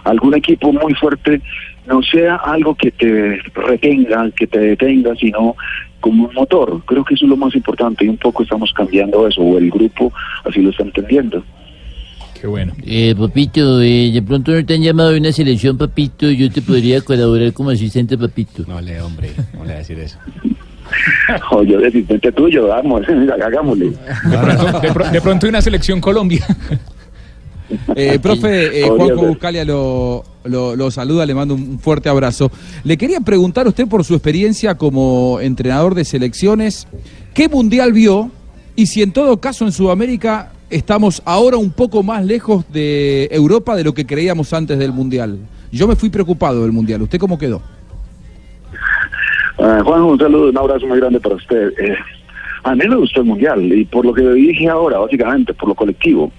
algún 0.04 0.34
equipo 0.34 0.72
muy 0.72 0.92
fuerte 0.94 1.40
no 1.86 2.02
sea 2.02 2.36
algo 2.36 2.74
que 2.74 2.90
te 2.90 3.40
retenga, 3.54 4.30
que 4.32 4.46
te 4.46 4.58
detenga, 4.58 5.14
sino 5.16 5.56
como 6.04 6.26
un 6.26 6.34
motor. 6.34 6.82
Creo 6.84 7.02
que 7.02 7.14
eso 7.14 7.24
es 7.24 7.30
lo 7.30 7.36
más 7.38 7.54
importante 7.54 8.04
y 8.04 8.08
un 8.10 8.18
poco 8.18 8.42
estamos 8.42 8.70
cambiando 8.76 9.26
eso, 9.26 9.40
o 9.40 9.56
el 9.56 9.70
grupo 9.70 10.12
así 10.44 10.60
lo 10.60 10.68
está 10.68 10.82
entendiendo. 10.82 11.42
Qué 12.38 12.46
bueno. 12.46 12.74
Eh, 12.84 13.14
papito, 13.18 13.80
eh, 13.80 14.10
de 14.12 14.20
pronto 14.22 14.52
no 14.52 14.62
te 14.66 14.74
han 14.74 14.82
llamado 14.82 15.10
de 15.12 15.18
una 15.18 15.32
selección, 15.32 15.78
papito. 15.78 16.30
Yo 16.30 16.50
te 16.50 16.60
podría 16.60 17.00
colaborar 17.00 17.54
como 17.54 17.70
asistente, 17.70 18.18
papito. 18.18 18.64
No 18.68 18.78
le, 18.82 19.00
hombre, 19.00 19.30
no 19.54 19.64
le 19.64 19.70
va 19.70 19.76
a 19.76 19.78
decir 19.78 19.98
eso. 19.98 20.18
O 21.50 21.62
yo 21.62 21.78
de 21.80 21.88
asistente 21.88 22.30
tuyo, 22.32 22.66
vamos, 22.68 23.02
hagámosle. 23.42 23.86
De 23.86 24.38
pronto, 24.38 24.80
de 24.80 24.92
pro- 24.92 25.10
de 25.10 25.20
pronto 25.22 25.46
hay 25.46 25.50
una 25.50 25.62
selección 25.62 26.00
Colombia. 26.02 26.44
Eh, 27.96 28.18
profe, 28.20 28.78
eh, 28.84 28.88
Juanjo. 28.88 29.26
Buscalia 29.26 29.64
lo, 29.64 30.22
lo, 30.44 30.76
lo 30.76 30.90
saluda, 30.90 31.26
le 31.26 31.34
mando 31.34 31.54
un 31.54 31.78
fuerte 31.78 32.08
abrazo. 32.08 32.50
Le 32.84 32.96
quería 32.96 33.20
preguntar 33.20 33.66
a 33.66 33.70
usted 33.70 33.88
por 33.88 34.04
su 34.04 34.14
experiencia 34.14 34.76
como 34.76 35.40
entrenador 35.40 35.94
de 35.94 36.04
selecciones, 36.04 36.86
¿qué 37.34 37.48
mundial 37.48 37.92
vio? 37.92 38.30
Y 38.76 38.86
si 38.86 39.02
en 39.02 39.12
todo 39.12 39.40
caso 39.40 39.64
en 39.64 39.72
Sudamérica 39.72 40.52
estamos 40.70 41.22
ahora 41.24 41.56
un 41.56 41.70
poco 41.70 42.02
más 42.02 42.24
lejos 42.24 42.64
de 42.72 43.28
Europa 43.30 43.76
de 43.76 43.84
lo 43.84 43.94
que 43.94 44.06
creíamos 44.06 44.52
antes 44.52 44.78
del 44.78 44.92
mundial. 44.92 45.38
Yo 45.70 45.86
me 45.86 45.96
fui 45.96 46.10
preocupado 46.10 46.62
del 46.62 46.72
mundial. 46.72 47.02
¿Usted 47.02 47.18
cómo 47.18 47.38
quedó? 47.38 47.62
Ah, 49.58 49.80
Juan, 49.84 50.02
un 50.02 50.18
saludo, 50.18 50.50
un 50.50 50.58
abrazo 50.58 50.86
muy 50.86 50.98
grande 50.98 51.20
para 51.20 51.36
usted. 51.36 51.72
Eh, 51.78 51.96
a 52.64 52.74
mí 52.74 52.88
me 52.88 52.96
gustó 52.96 53.20
el 53.20 53.26
Mundial 53.26 53.72
y 53.72 53.84
por 53.84 54.04
lo 54.04 54.14
que 54.14 54.22
dije 54.22 54.68
ahora, 54.68 54.98
básicamente, 54.98 55.52
por 55.54 55.68
lo 55.68 55.74
colectivo. 55.74 56.32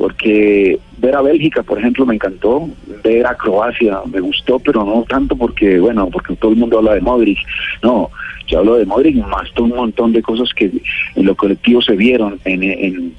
Porque 0.00 0.78
ver 0.96 1.14
a 1.14 1.20
Bélgica, 1.20 1.62
por 1.62 1.78
ejemplo, 1.78 2.06
me 2.06 2.14
encantó. 2.14 2.70
Ver 3.04 3.26
a 3.26 3.34
Croacia 3.34 3.98
me 4.10 4.20
gustó, 4.20 4.58
pero 4.58 4.82
no 4.82 5.04
tanto 5.06 5.36
porque, 5.36 5.78
bueno, 5.78 6.08
porque 6.10 6.34
todo 6.36 6.52
el 6.52 6.56
mundo 6.56 6.78
habla 6.78 6.94
de 6.94 7.02
Modric. 7.02 7.38
No, 7.82 8.08
yo 8.46 8.60
hablo 8.60 8.76
de 8.76 8.86
Modric 8.86 9.16
más 9.16 9.52
todo 9.52 9.66
un 9.66 9.76
montón 9.76 10.14
de 10.14 10.22
cosas 10.22 10.54
que 10.54 10.70
en 11.16 11.26
lo 11.26 11.34
colectivo 11.34 11.82
se 11.82 11.96
vieron 11.96 12.40
en, 12.46 12.62
en, 12.62 13.14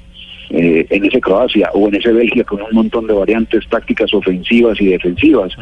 eh, 0.50 0.84
en 0.90 1.04
ese 1.04 1.20
Croacia 1.20 1.70
o 1.72 1.86
en 1.86 1.94
ese 1.94 2.12
Bélgica 2.12 2.42
con 2.42 2.62
un 2.62 2.72
montón 2.72 3.06
de 3.06 3.14
variantes 3.14 3.64
tácticas 3.68 4.12
ofensivas 4.12 4.80
y 4.80 4.86
defensivas. 4.86 5.52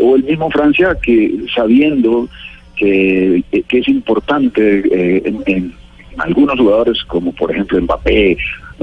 O 0.00 0.16
el 0.16 0.24
mismo 0.24 0.50
Francia 0.50 0.96
que 1.02 1.34
sabiendo 1.54 2.30
que, 2.76 3.44
que 3.68 3.78
es 3.78 3.88
importante 3.88 4.82
eh, 4.90 5.22
en, 5.26 5.42
en 5.44 5.74
algunos 6.16 6.58
jugadores 6.58 7.04
como 7.04 7.30
por 7.32 7.50
ejemplo 7.50 7.78
Mbappé 7.78 8.38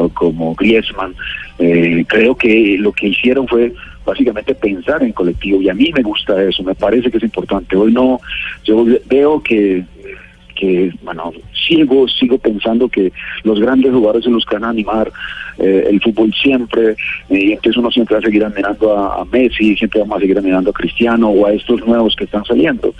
como 0.07 0.55
Griezmann, 0.55 1.13
eh, 1.57 2.05
creo 2.07 2.37
que 2.37 2.77
lo 2.79 2.93
que 2.93 3.07
hicieron 3.07 3.45
fue 3.47 3.73
básicamente 4.05 4.55
pensar 4.55 5.03
en 5.03 5.11
colectivo 5.11 5.61
y 5.61 5.69
a 5.69 5.73
mí 5.73 5.91
me 5.93 6.01
gusta 6.01 6.41
eso, 6.41 6.63
me 6.63 6.75
parece 6.75 7.11
que 7.11 7.17
es 7.17 7.23
importante. 7.23 7.75
Hoy 7.75 7.91
no, 7.91 8.21
yo 8.63 8.85
veo 9.07 9.43
que 9.43 9.83
que, 10.59 10.91
bueno, 11.03 11.31
sigo, 11.67 12.07
sigo 12.07 12.37
pensando 12.37 12.89
que 12.89 13.13
los 13.43 13.59
grandes 13.59 13.93
jugadores 13.93 14.25
se 14.25 14.29
los 14.29 14.45
que 14.45 14.55
van 14.55 14.65
a 14.65 14.69
animar 14.69 15.11
eh, 15.57 15.87
el 15.89 16.01
fútbol 16.01 16.33
siempre, 16.33 16.91
eh, 16.91 16.95
y 17.29 17.51
entonces 17.53 17.77
uno 17.77 17.89
siempre 17.89 18.15
va 18.15 18.19
a 18.19 18.25
seguir 18.25 18.43
admirando 18.43 18.97
a, 18.97 19.25
Messi, 19.25 19.75
siempre 19.77 20.01
vamos 20.01 20.17
a 20.17 20.19
seguir 20.19 20.37
admirando 20.37 20.71
a 20.71 20.73
Cristiano 20.73 21.29
o 21.29 21.45
a 21.45 21.53
estos 21.53 21.85
nuevos 21.85 22.15
que 22.15 22.25
están 22.25 22.43
saliendo. 22.43 22.93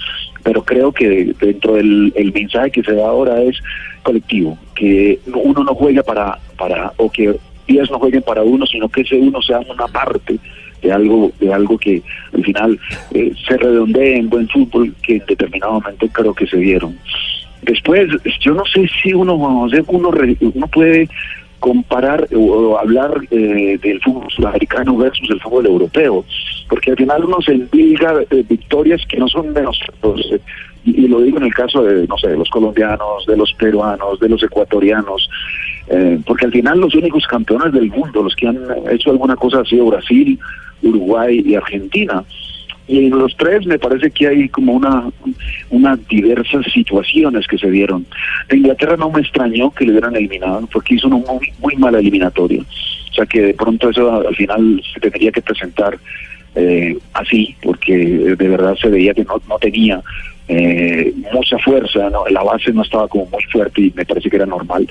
Pero 0.44 0.64
creo 0.64 0.94
que 0.94 1.34
dentro 1.40 1.74
del 1.76 2.14
el 2.16 2.32
mensaje 2.32 2.72
que 2.72 2.84
se 2.84 2.94
da 2.94 3.08
ahora 3.08 3.42
es 3.42 3.58
colectivo, 4.04 4.58
que 4.76 5.20
uno 5.34 5.64
no 5.64 5.76
juega 5.76 6.02
para, 6.02 6.40
para 6.58 6.94
o 6.96 7.12
que 7.12 7.36
días 7.68 7.92
no 7.92 8.00
jueguen 8.00 8.22
para 8.22 8.42
uno, 8.42 8.66
sino 8.66 8.88
que 8.88 9.02
ese 9.02 9.16
uno 9.16 9.42
sea 9.42 9.60
una 9.60 9.88
parte 9.88 10.40
de 10.82 10.92
algo 10.94 11.32
de 11.40 11.54
algo 11.54 11.78
que 11.78 12.02
al 12.34 12.44
final 12.44 12.80
eh, 13.12 13.34
se 13.46 13.58
redondee 13.58 14.18
en 14.18 14.30
buen 14.30 14.48
fútbol 14.48 14.96
que 15.02 15.18
en 15.18 15.26
determinado 15.26 15.74
momento 15.74 16.08
creo 16.08 16.34
que 16.34 16.48
se 16.48 16.58
dieron. 16.58 16.98
Después, 17.62 18.10
yo 18.40 18.54
no 18.54 18.66
sé 18.66 18.90
si 19.02 19.14
uno, 19.14 19.36
uno, 19.36 19.70
uno 20.42 20.68
puede 20.68 21.10
comparar 21.60 22.28
o, 22.34 22.78
hablar 22.78 23.12
eh, 23.32 23.78
del 23.82 24.02
fútbol 24.02 24.32
sudamericano 24.32 24.96
versus 24.96 25.30
el 25.30 25.42
fútbol 25.42 25.66
europeo, 25.66 26.26
porque 26.70 26.92
al 26.92 26.98
final 26.98 27.26
uno 27.26 27.42
se 27.42 27.54
endilga 27.54 28.22
eh, 28.30 28.44
victorias 28.48 29.02
que 29.08 29.18
no 29.18 29.28
son 29.28 29.54
de 29.54 29.64
nosotros, 29.64 30.26
eh, 30.32 30.40
y, 30.86 31.08
lo 31.08 31.20
digo 31.22 31.38
en 31.38 31.44
el 31.46 31.54
caso 31.54 31.84
de, 31.84 32.08
no 32.08 32.18
sé, 32.18 32.30
de 32.30 32.38
los 32.38 32.50
colombianos, 32.50 33.26
de 33.26 33.36
los 33.36 33.54
peruanos, 33.54 34.20
de 34.20 34.30
los 34.30 34.42
ecuatorianos, 34.42 35.30
eh, 35.90 36.20
porque 36.26 36.46
al 36.46 36.52
final 36.52 36.80
los 36.80 36.96
únicos 36.96 37.28
campeones 37.28 37.74
del 37.74 37.90
mundo, 37.90 38.24
los 38.24 38.36
que 38.36 38.48
han 38.48 38.58
hecho 38.90 39.12
alguna 39.12 39.36
cosa 39.36 39.60
ha 39.60 39.66
sido 39.66 39.88
Brasil, 39.88 40.40
Uruguay 40.82 41.44
y 41.46 41.56
Argentina. 41.56 42.24
Y 42.90 43.06
en 43.06 43.12
los 43.12 43.38
tres 43.38 43.68
me 43.68 43.78
parece 43.78 44.10
que 44.10 44.28
hay 44.28 44.50
como 44.50 44.74
una, 44.74 45.12
unas 45.70 46.08
diversas 46.08 46.66
situaciones 46.74 47.48
que 47.48 47.60
se 47.60 47.70
dieron. 47.70 48.04
De 48.50 48.58
Inglaterra 48.58 48.98
no 48.98 49.12
me 49.12 49.22
extrañó 49.22 49.70
que 49.70 49.86
le 49.86 49.92
hubieran 49.92 50.16
eliminado, 50.16 50.68
porque 50.74 50.96
hizo 50.96 51.08
una 51.08 51.18
muy, 51.18 51.52
muy 51.60 51.76
mala 51.76 52.00
eliminatoria. 52.00 52.62
O 52.62 53.14
sea 53.14 53.28
que 53.28 53.42
de 53.42 53.54
pronto 53.54 53.92
eso 53.92 54.28
al 54.28 54.36
final 54.36 54.82
se 54.92 55.00
tendría 55.00 55.32
que 55.32 55.44
presentar 55.44 56.00
eh, 56.56 56.98
así, 57.14 57.56
porque 57.62 57.96
de 57.96 58.48
verdad 58.48 58.76
se 58.82 58.90
veía 58.90 59.14
que 59.14 59.24
no, 59.24 59.40
no 59.48 59.60
tenía 59.60 60.02
eh, 60.48 61.14
mucha 61.32 61.60
fuerza, 61.60 62.10
¿no? 62.10 62.26
la 62.28 62.42
base 62.42 62.74
no 62.74 62.82
estaba 62.82 63.08
como 63.08 63.28
muy 63.28 63.44
fuerte 63.52 63.82
y 63.82 63.94
me 63.96 64.04
parece 64.04 64.32
que 64.32 64.38
era 64.38 64.48
normal. 64.48 64.88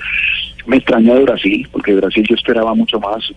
Me 0.67 0.77
extrañó 0.77 1.15
de 1.15 1.23
Brasil, 1.23 1.67
porque 1.69 1.91
de 1.91 1.99
Brasil 1.99 2.25
yo 2.29 2.35
esperaba 2.35 2.73
mucho 2.73 2.97
más. 3.01 3.29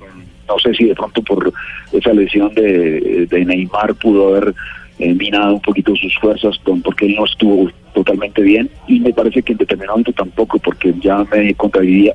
No 0.49 0.59
sé 0.59 0.75
si 0.75 0.85
de 0.85 0.95
pronto 0.95 1.23
por 1.23 1.53
esa 1.93 2.13
lesión 2.13 2.53
de, 2.55 3.27
de 3.31 3.45
Neymar 3.45 3.95
pudo 3.95 4.29
haber 4.37 4.55
eh, 4.99 5.15
minado 5.15 5.55
un 5.55 5.61
poquito 5.61 5.95
sus 5.97 6.15
fuerzas, 6.19 6.57
don- 6.65 6.83
porque 6.83 7.07
él 7.07 7.15
no 7.17 7.25
estuvo 7.25 7.71
totalmente 7.95 8.43
bien. 8.43 8.69
Y 8.89 9.01
me 9.01 9.13
parece 9.13 9.43
que 9.43 9.53
en 9.53 9.59
determinado 9.59 9.95
momento 9.99 10.13
tampoco, 10.13 10.59
porque 10.59 10.95
ya 11.01 11.25
me 11.33 11.55
contradiría, 11.55 12.13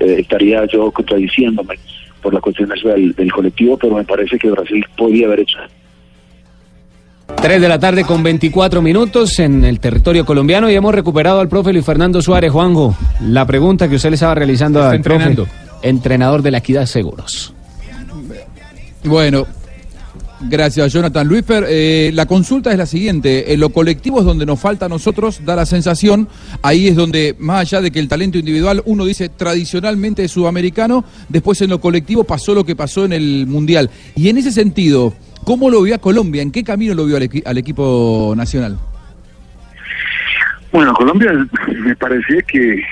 eh, 0.00 0.16
estaría 0.18 0.64
yo 0.66 0.90
contradiciéndome 0.90 1.74
por 2.22 2.32
la 2.34 2.40
cuestión 2.40 2.70
esa 2.72 2.90
del, 2.90 3.12
del 3.14 3.32
colectivo, 3.32 3.76
pero 3.76 3.94
me 3.96 4.04
parece 4.04 4.38
que 4.38 4.50
Brasil 4.50 4.84
podía 4.96 5.26
haber 5.26 5.40
hecho 5.40 5.58
3 7.42 7.60
de 7.60 7.68
la 7.68 7.78
tarde 7.78 8.04
con 8.04 8.22
24 8.22 8.80
minutos 8.82 9.38
en 9.40 9.64
el 9.64 9.80
territorio 9.80 10.24
colombiano 10.24 10.70
y 10.70 10.74
hemos 10.74 10.94
recuperado 10.94 11.40
al 11.40 11.48
profe 11.48 11.72
Luis 11.72 11.84
Fernando 11.84 12.22
Suárez. 12.22 12.52
Juanjo, 12.52 12.96
la 13.20 13.44
pregunta 13.46 13.88
que 13.88 13.96
usted 13.96 14.10
le 14.10 14.14
estaba 14.14 14.34
realizando 14.34 14.78
Está 14.80 14.92
al 14.92 15.00
profe, 15.00 15.24
entrenando. 15.24 15.46
entrenador 15.82 16.42
de 16.42 16.50
la 16.52 16.58
Equidad 16.58 16.86
Seguros. 16.86 17.52
Bueno, 19.06 19.46
gracias 20.40 20.92
Jonathan. 20.92 21.26
Luisfer, 21.26 21.64
eh, 21.68 22.10
la 22.12 22.26
consulta 22.26 22.72
es 22.72 22.78
la 22.78 22.86
siguiente. 22.86 23.52
En 23.52 23.60
lo 23.60 23.70
colectivo 23.70 24.18
es 24.18 24.24
donde 24.24 24.44
nos 24.44 24.58
falta 24.60 24.86
a 24.86 24.88
nosotros, 24.88 25.44
da 25.44 25.54
la 25.56 25.64
sensación, 25.66 26.28
ahí 26.62 26.88
es 26.88 26.96
donde, 26.96 27.36
más 27.38 27.60
allá 27.60 27.80
de 27.80 27.90
que 27.90 28.00
el 28.00 28.08
talento 28.08 28.38
individual, 28.38 28.82
uno 28.84 29.04
dice 29.04 29.28
tradicionalmente 29.28 30.24
es 30.24 30.32
sudamericano, 30.32 31.04
después 31.28 31.60
en 31.62 31.70
lo 31.70 31.80
colectivo 31.80 32.24
pasó 32.24 32.54
lo 32.54 32.64
que 32.64 32.74
pasó 32.76 33.04
en 33.04 33.12
el 33.12 33.46
Mundial. 33.46 33.90
Y 34.16 34.28
en 34.28 34.38
ese 34.38 34.50
sentido, 34.50 35.14
¿cómo 35.44 35.70
lo 35.70 35.82
vio 35.82 35.94
a 35.94 35.98
Colombia? 35.98 36.42
¿En 36.42 36.50
qué 36.50 36.64
camino 36.64 36.94
lo 36.94 37.06
vio 37.06 37.16
al, 37.16 37.22
equi- 37.22 37.42
al 37.46 37.58
equipo 37.58 38.34
nacional? 38.36 38.76
Bueno, 40.72 40.92
Colombia 40.94 41.32
me 41.84 41.94
parecía 41.96 42.42
que 42.42 42.82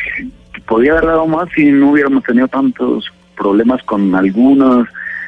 podía 0.66 0.92
haber 0.92 1.06
dado 1.06 1.26
más 1.26 1.48
si 1.54 1.64
no 1.72 1.90
hubiéramos 1.90 2.22
tenido 2.22 2.48
tantos 2.48 3.04
problemas 3.36 3.82
con 3.82 4.14
algunas 4.14 4.86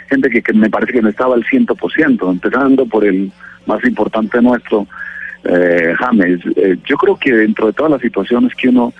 gente 0.09 0.31
que, 0.31 0.43
que 0.43 0.53
me 0.53 0.71
parece 0.71 0.93
que 0.93 1.03
no 1.03 1.09
estaba 1.09 1.35
al 1.35 1.45
100%, 1.45 2.31
empezando 2.31 2.87
por 2.87 3.05
el 3.05 3.31
más 3.67 3.85
importante 3.85 4.41
nuestro, 4.41 4.87
eh, 5.45 5.95
James. 5.99 6.41
Eh, 6.57 6.77
yo 6.85 6.97
creo 6.97 7.17
que 7.17 7.33
dentro 7.33 7.67
de 7.67 7.73
todas 7.73 7.93
las 7.93 8.01
situaciones 8.01 8.55
que 8.55 8.69
uno 8.69 8.93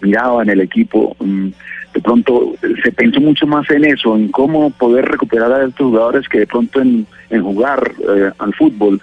miraba 0.00 0.42
en 0.42 0.50
el 0.50 0.60
equipo, 0.60 1.16
mm, 1.20 1.48
de 1.94 2.00
pronto 2.00 2.54
se 2.82 2.90
pensó 2.92 3.20
mucho 3.20 3.46
más 3.46 3.70
en 3.70 3.84
eso, 3.84 4.16
en 4.16 4.28
cómo 4.28 4.70
poder 4.70 5.04
recuperar 5.04 5.52
a 5.52 5.64
estos 5.64 5.86
jugadores 5.88 6.28
que 6.28 6.38
de 6.40 6.46
pronto 6.46 6.80
en, 6.80 7.06
en 7.30 7.42
jugar 7.42 7.92
eh, 8.16 8.30
al 8.38 8.54
fútbol 8.54 9.00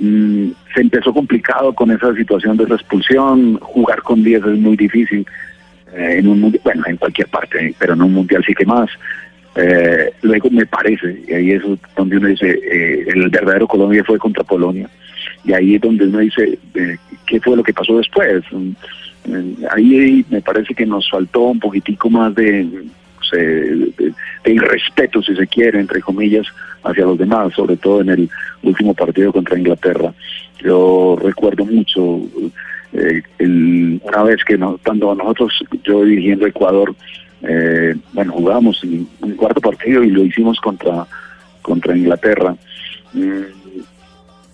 mm, 0.00 0.48
se 0.74 0.80
empezó 0.80 1.12
complicado 1.14 1.72
con 1.74 1.90
esa 1.92 2.12
situación 2.14 2.56
de 2.56 2.64
esa 2.64 2.74
expulsión, 2.74 3.58
jugar 3.60 4.02
con 4.02 4.22
10 4.24 4.44
es 4.44 4.58
muy 4.58 4.76
difícil 4.76 5.24
eh, 5.94 6.16
en 6.18 6.26
un 6.28 6.40
mundi- 6.42 6.60
bueno, 6.64 6.82
en 6.86 6.96
cualquier 6.96 7.28
parte, 7.28 7.74
pero 7.78 7.92
en 7.94 8.02
un 8.02 8.12
mundial 8.12 8.42
sí 8.46 8.52
que 8.54 8.66
más. 8.66 8.90
Eh, 9.56 10.12
luego 10.22 10.50
me 10.50 10.66
parece, 10.66 11.22
y 11.28 11.32
ahí 11.32 11.50
es 11.52 11.62
donde 11.96 12.16
uno 12.16 12.28
dice, 12.28 12.50
eh, 12.50 13.04
el 13.06 13.28
verdadero 13.28 13.68
Colombia 13.68 14.02
fue 14.04 14.18
contra 14.18 14.42
Polonia, 14.42 14.88
y 15.44 15.52
ahí 15.52 15.76
es 15.76 15.80
donde 15.80 16.06
uno 16.06 16.18
dice, 16.18 16.58
eh, 16.74 16.96
¿qué 17.26 17.40
fue 17.40 17.56
lo 17.56 17.62
que 17.62 17.72
pasó 17.72 17.96
después? 17.98 18.42
Mm, 18.50 18.70
eh, 19.26 19.54
ahí 19.70 20.24
me 20.28 20.40
parece 20.42 20.74
que 20.74 20.84
nos 20.84 21.08
faltó 21.08 21.42
un 21.42 21.60
poquitico 21.60 22.10
más 22.10 22.34
de, 22.34 22.66
irrespeto, 24.44 25.22
si 25.22 25.34
se 25.34 25.46
quiere, 25.46 25.80
entre 25.80 26.00
comillas, 26.00 26.46
hacia 26.82 27.04
los 27.04 27.18
demás, 27.18 27.52
sobre 27.54 27.76
todo 27.76 28.00
en 28.02 28.10
el 28.10 28.30
último 28.62 28.94
partido 28.94 29.32
contra 29.32 29.58
Inglaterra. 29.58 30.12
Yo 30.62 31.16
recuerdo 31.22 31.64
mucho 31.64 32.20
eh, 32.92 33.22
el- 33.38 34.00
una 34.04 34.22
vez 34.22 34.44
que 34.44 34.56
no, 34.56 34.78
cuando 34.84 35.14
nosotros, 35.14 35.52
yo 35.82 36.04
dirigiendo 36.04 36.46
Ecuador, 36.46 36.94
eh, 37.46 37.94
bueno, 38.12 38.32
jugamos 38.32 38.82
un 38.84 39.36
cuarto 39.36 39.60
partido 39.60 40.02
y 40.02 40.10
lo 40.10 40.24
hicimos 40.24 40.58
contra, 40.60 41.06
contra 41.62 41.96
Inglaterra. 41.96 42.56
Mm, 43.12 43.42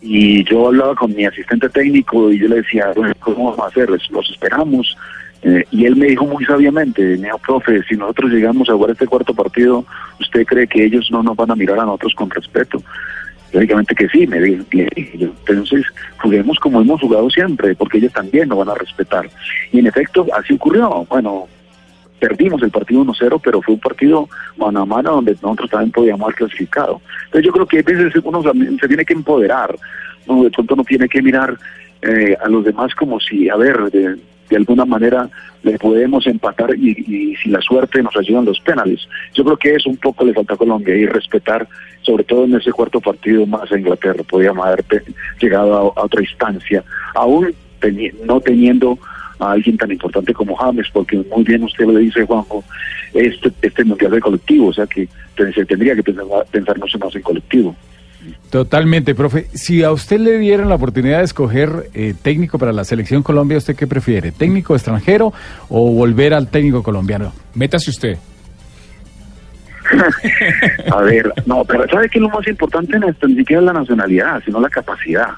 y 0.02 0.44
yo 0.44 0.68
hablaba 0.68 0.94
con 0.94 1.14
mi 1.14 1.26
asistente 1.26 1.68
técnico 1.68 2.30
y 2.30 2.38
yo 2.38 2.48
le 2.48 2.56
decía, 2.56 2.92
bueno, 2.96 3.14
¿cómo 3.20 3.50
vamos 3.50 3.60
a 3.60 3.68
hacer? 3.68 3.90
Los 3.90 4.30
esperamos. 4.30 4.96
Eh, 5.42 5.64
y 5.70 5.86
él 5.86 5.96
me 5.96 6.06
dijo 6.06 6.26
muy 6.26 6.44
sabiamente, 6.44 7.16
me 7.16 7.30
profe, 7.46 7.82
si 7.84 7.96
nosotros 7.96 8.30
llegamos 8.30 8.68
a 8.68 8.74
jugar 8.74 8.90
este 8.90 9.06
cuarto 9.06 9.34
partido, 9.34 9.84
¿usted 10.20 10.44
cree 10.44 10.66
que 10.66 10.84
ellos 10.84 11.08
no 11.10 11.22
nos 11.22 11.36
van 11.36 11.50
a 11.50 11.56
mirar 11.56 11.78
a 11.80 11.84
nosotros 11.84 12.14
con 12.14 12.30
respeto? 12.30 12.82
Lógicamente 13.52 13.94
que 13.94 14.08
sí, 14.08 14.26
me 14.26 14.40
dije. 14.40 14.64
Entonces, 15.48 15.84
juguemos 16.18 16.58
como 16.58 16.80
hemos 16.80 17.00
jugado 17.00 17.28
siempre, 17.30 17.74
porque 17.74 17.98
ellos 17.98 18.12
también 18.12 18.48
nos 18.48 18.58
van 18.58 18.68
a 18.68 18.74
respetar. 18.74 19.28
Y 19.72 19.80
en 19.80 19.86
efecto, 19.86 20.26
así 20.38 20.54
ocurrió. 20.54 21.06
Bueno, 21.08 21.48
perdimos 22.20 22.62
el 22.62 22.70
partido 22.70 23.02
1-0, 23.04 23.40
pero 23.42 23.60
fue 23.62 23.74
un 23.74 23.80
partido 23.80 24.28
mano 24.56 24.82
a 24.82 24.86
mano 24.86 25.12
donde 25.14 25.32
nosotros 25.42 25.70
también 25.70 25.90
podíamos 25.92 26.22
haber 26.26 26.36
clasificado. 26.36 27.00
Entonces 27.24 27.46
yo 27.46 27.52
creo 27.52 27.66
que 27.66 27.78
a 27.78 27.82
veces 27.82 28.22
uno 28.22 28.42
se 28.80 28.88
tiene 28.88 29.04
que 29.04 29.14
empoderar, 29.14 29.74
uno 30.26 30.44
de 30.44 30.50
pronto 30.50 30.76
no 30.76 30.84
tiene 30.84 31.08
que 31.08 31.22
mirar 31.22 31.56
eh, 32.02 32.36
a 32.42 32.48
los 32.48 32.64
demás 32.64 32.94
como 32.94 33.18
si, 33.20 33.48
a 33.48 33.56
ver, 33.56 33.90
de, 33.90 34.16
de 34.48 34.56
alguna 34.56 34.84
manera 34.84 35.28
le 35.62 35.78
podemos 35.78 36.26
empatar 36.26 36.74
y, 36.76 36.90
y 37.06 37.36
si 37.36 37.50
la 37.50 37.60
suerte 37.60 38.02
nos 38.02 38.16
ayudan 38.16 38.44
los 38.46 38.60
penales. 38.60 39.06
Yo 39.34 39.44
creo 39.44 39.56
que 39.56 39.74
eso 39.74 39.90
un 39.90 39.96
poco 39.98 40.24
le 40.24 40.32
falta 40.34 40.54
a 40.54 40.56
Colombia 40.56 40.94
y 40.94 41.06
respetar, 41.06 41.68
sobre 42.02 42.24
todo 42.24 42.44
en 42.44 42.54
ese 42.54 42.72
cuarto 42.72 43.00
partido 43.00 43.44
más 43.46 43.70
a 43.70 43.78
Inglaterra, 43.78 44.22
podíamos 44.28 44.64
haber 44.66 44.84
llegado 45.40 45.74
a, 45.74 46.00
a 46.00 46.04
otra 46.04 46.22
instancia, 46.22 46.82
aún 47.14 47.52
teni- 47.80 48.12
no 48.24 48.40
teniendo 48.40 48.98
a 49.40 49.52
alguien 49.52 49.76
tan 49.76 49.90
importante 49.90 50.32
como 50.32 50.56
James, 50.56 50.86
porque 50.92 51.16
muy 51.34 51.44
bien 51.44 51.64
usted 51.64 51.86
lo 51.86 51.98
dice, 51.98 52.24
Juanjo, 52.24 52.64
este, 53.14 53.50
este 53.62 53.84
mundial 53.84 54.12
de 54.12 54.20
colectivo, 54.20 54.68
o 54.68 54.72
sea 54.72 54.86
que 54.86 55.08
se 55.36 55.64
tendría 55.64 55.94
que 55.94 56.02
pensar, 56.02 56.26
pensar 56.50 56.78
mucho 56.78 56.98
más 56.98 57.14
en 57.14 57.22
colectivo. 57.22 57.74
Totalmente, 58.50 59.14
profe. 59.14 59.46
Si 59.54 59.82
a 59.82 59.92
usted 59.92 60.20
le 60.20 60.38
dieran 60.38 60.68
la 60.68 60.74
oportunidad 60.74 61.18
de 61.18 61.24
escoger 61.24 61.88
eh, 61.94 62.14
técnico 62.20 62.58
para 62.58 62.72
la 62.72 62.84
selección 62.84 63.22
Colombia, 63.22 63.58
¿usted 63.58 63.76
qué 63.76 63.86
prefiere? 63.86 64.32
¿Técnico 64.32 64.74
extranjero 64.74 65.32
o 65.68 65.92
volver 65.92 66.34
al 66.34 66.48
técnico 66.48 66.82
colombiano? 66.82 67.32
Métase 67.54 67.90
usted. 67.90 68.18
A 70.92 71.00
ver, 71.02 71.32
no, 71.46 71.64
pero 71.64 71.88
¿sabe 71.88 72.08
qué 72.08 72.18
es 72.18 72.22
lo 72.22 72.28
más 72.28 72.46
importante 72.46 72.96
en 72.96 73.04
esto? 73.04 73.26
Ni 73.26 73.36
siquiera 73.36 73.60
es 73.60 73.66
la 73.66 73.72
nacionalidad, 73.72 74.42
sino 74.44 74.60
la 74.60 74.68
capacidad. 74.68 75.30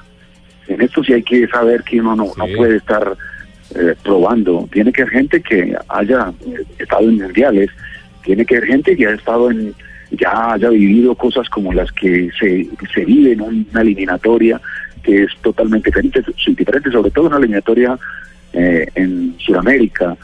En 0.67 0.81
esto 0.81 1.03
sí 1.03 1.13
hay 1.13 1.23
que 1.23 1.47
saber 1.47 1.83
que 1.83 1.99
uno 2.01 2.15
no, 2.15 2.25
no 2.35 2.45
puede 2.55 2.77
estar 2.77 3.15
eh, 3.75 3.95
probando. 4.03 4.67
Tiene 4.71 4.91
que 4.91 5.01
haber 5.01 5.13
gente 5.13 5.41
que 5.41 5.75
haya 5.89 6.31
estado 6.77 7.09
en 7.09 7.17
mundiales, 7.17 7.69
tiene 8.23 8.45
que 8.45 8.57
haber 8.57 8.69
gente 8.69 8.95
que 8.95 9.07
haya 9.07 9.15
estado 9.15 9.51
en, 9.51 9.73
ya 10.11 10.53
haya 10.53 10.69
vivido 10.69 11.15
cosas 11.15 11.49
como 11.49 11.73
las 11.73 11.91
que 11.91 12.29
se, 12.39 12.67
se 12.93 13.05
vive 13.05 13.33
en 13.33 13.41
una 13.41 13.81
eliminatoria 13.81 14.61
que 15.03 15.23
es 15.23 15.31
totalmente 15.41 15.89
diferente, 15.89 16.23
diferente 16.55 16.91
sobre 16.91 17.11
todo 17.11 17.27
una 17.27 17.37
eliminatoria 17.37 17.97
eh, 18.53 18.87
en 18.95 19.35
Sudamérica. 19.39 20.15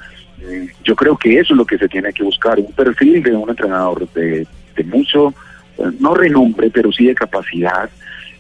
Eh, 0.41 0.69
yo 0.83 0.95
creo 0.95 1.17
que 1.17 1.39
eso 1.39 1.53
es 1.53 1.57
lo 1.57 1.65
que 1.65 1.77
se 1.77 1.89
tiene 1.89 2.13
que 2.13 2.23
buscar, 2.23 2.59
un 2.59 2.71
perfil 2.71 3.21
de 3.21 3.35
un 3.35 3.49
entrenador 3.49 4.07
de, 4.13 4.47
de 4.75 4.83
mucho, 4.85 5.33
eh, 5.77 5.83
no 5.99 6.13
renombre, 6.13 6.69
pero 6.69 6.91
sí 6.91 7.05
de 7.07 7.15
capacidad, 7.15 7.89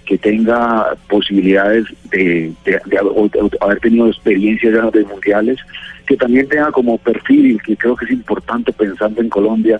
que 0.09 0.17
tenga 0.17 0.95
posibilidades 1.07 1.85
de, 2.09 2.51
haber- 3.61 3.79
tenido 3.79 4.07
experiencias 4.07 4.73
ya 4.73 4.89
de 4.89 5.05
mundiales, 5.05 5.59
que 6.07 6.17
también 6.17 6.49
tenga 6.49 6.71
como 6.71 6.97
perfil, 6.97 7.61
que 7.61 7.77
creo 7.77 7.95
que 7.95 8.05
es 8.05 8.11
importante 8.11 8.73
pensando 8.73 9.21
en 9.21 9.29
Colombia, 9.29 9.79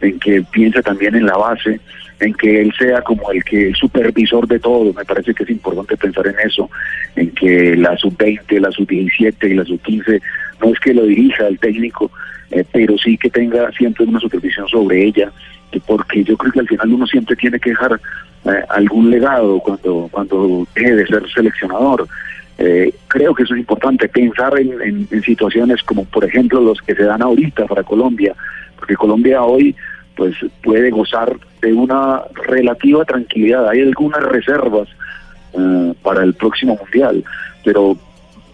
en 0.00 0.18
que 0.18 0.42
piense 0.50 0.82
también 0.82 1.14
en 1.14 1.26
la 1.26 1.36
base, 1.36 1.78
en 2.18 2.34
que 2.34 2.60
él 2.62 2.72
sea 2.76 3.02
como 3.02 3.30
el 3.30 3.44
que 3.44 3.68
el 3.68 3.76
supervisor 3.76 4.48
de 4.48 4.58
todo, 4.58 4.92
me 4.92 5.04
parece 5.04 5.32
que 5.32 5.44
es 5.44 5.50
importante 5.50 5.96
pensar 5.96 6.26
en 6.26 6.34
eso, 6.44 6.68
en 7.14 7.30
que 7.30 7.76
la 7.76 7.96
sub-20, 7.96 8.58
la 8.58 8.72
sub-17 8.72 9.48
y 9.48 9.54
la 9.54 9.64
sub-15 9.64 10.20
no 10.60 10.72
es 10.72 10.80
que 10.80 10.92
lo 10.92 11.04
dirija 11.04 11.46
el 11.46 11.60
técnico, 11.60 12.10
eh, 12.50 12.64
pero 12.72 12.98
sí 12.98 13.16
que 13.16 13.30
tenga 13.30 13.70
siempre 13.70 14.04
una 14.06 14.18
supervisión 14.18 14.66
sobre 14.66 15.04
ella, 15.04 15.30
porque 15.86 16.24
yo 16.24 16.36
creo 16.36 16.52
que 16.52 16.60
al 16.60 16.68
final 16.68 16.92
uno 16.92 17.06
siempre 17.06 17.36
tiene 17.36 17.58
que 17.60 17.70
dejar 17.70 18.00
eh, 18.44 18.64
algún 18.70 19.10
legado 19.10 19.60
cuando, 19.60 20.08
cuando 20.10 20.66
deje 20.74 20.96
de 20.96 21.06
ser 21.06 21.22
seleccionador. 21.30 22.06
Eh, 22.58 22.92
creo 23.06 23.34
que 23.34 23.44
eso 23.44 23.54
es 23.54 23.60
importante, 23.60 24.08
pensar 24.08 24.58
en, 24.58 25.08
situaciones 25.22 25.80
como 25.84 26.04
por 26.04 26.24
ejemplo 26.24 26.60
los 26.60 26.80
que 26.82 26.94
se 26.94 27.04
dan 27.04 27.22
ahorita 27.22 27.66
para 27.66 27.84
Colombia, 27.84 28.34
porque 28.76 28.96
Colombia 28.96 29.42
hoy 29.44 29.76
pues 30.16 30.34
puede 30.64 30.90
gozar 30.90 31.36
de 31.62 31.72
una 31.72 32.22
relativa 32.48 33.04
tranquilidad, 33.04 33.68
hay 33.68 33.82
algunas 33.82 34.22
reservas 34.24 34.88
eh, 35.56 35.94
para 36.02 36.24
el 36.24 36.34
próximo 36.34 36.76
mundial, 36.82 37.22
pero 37.64 37.96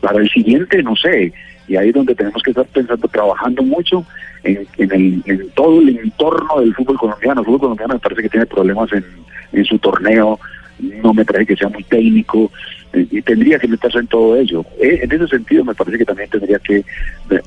para 0.02 0.18
el 0.18 0.28
siguiente 0.28 0.82
no 0.82 0.94
sé, 0.96 1.32
y 1.68 1.76
ahí 1.76 1.88
es 1.88 1.94
donde 1.94 2.14
tenemos 2.14 2.42
que 2.42 2.50
estar 2.50 2.66
pensando, 2.66 3.08
trabajando 3.08 3.62
mucho 3.62 4.04
en, 4.42 4.66
en, 4.78 4.92
el, 4.92 5.22
en 5.26 5.50
todo 5.50 5.80
el 5.80 5.98
entorno 5.98 6.60
del 6.60 6.74
fútbol 6.74 6.98
colombiano. 6.98 7.40
El 7.40 7.46
fútbol 7.46 7.60
colombiano 7.60 7.94
me 7.94 8.00
parece 8.00 8.22
que 8.22 8.28
tiene 8.28 8.46
problemas 8.46 8.92
en, 8.92 9.04
en 9.52 9.64
su 9.64 9.78
torneo, 9.78 10.38
no 10.78 11.14
me 11.14 11.24
parece 11.24 11.46
que 11.46 11.56
sea 11.56 11.68
muy 11.68 11.84
técnico 11.84 12.50
eh, 12.92 13.06
y 13.10 13.22
tendría 13.22 13.58
que 13.58 13.68
meterse 13.68 13.98
en 13.98 14.06
todo 14.08 14.36
ello. 14.36 14.64
Eh, 14.80 15.00
en 15.02 15.12
ese 15.12 15.28
sentido 15.28 15.64
me 15.64 15.74
parece 15.74 15.98
que 15.98 16.04
también 16.04 16.28
tendría 16.30 16.58
que 16.58 16.84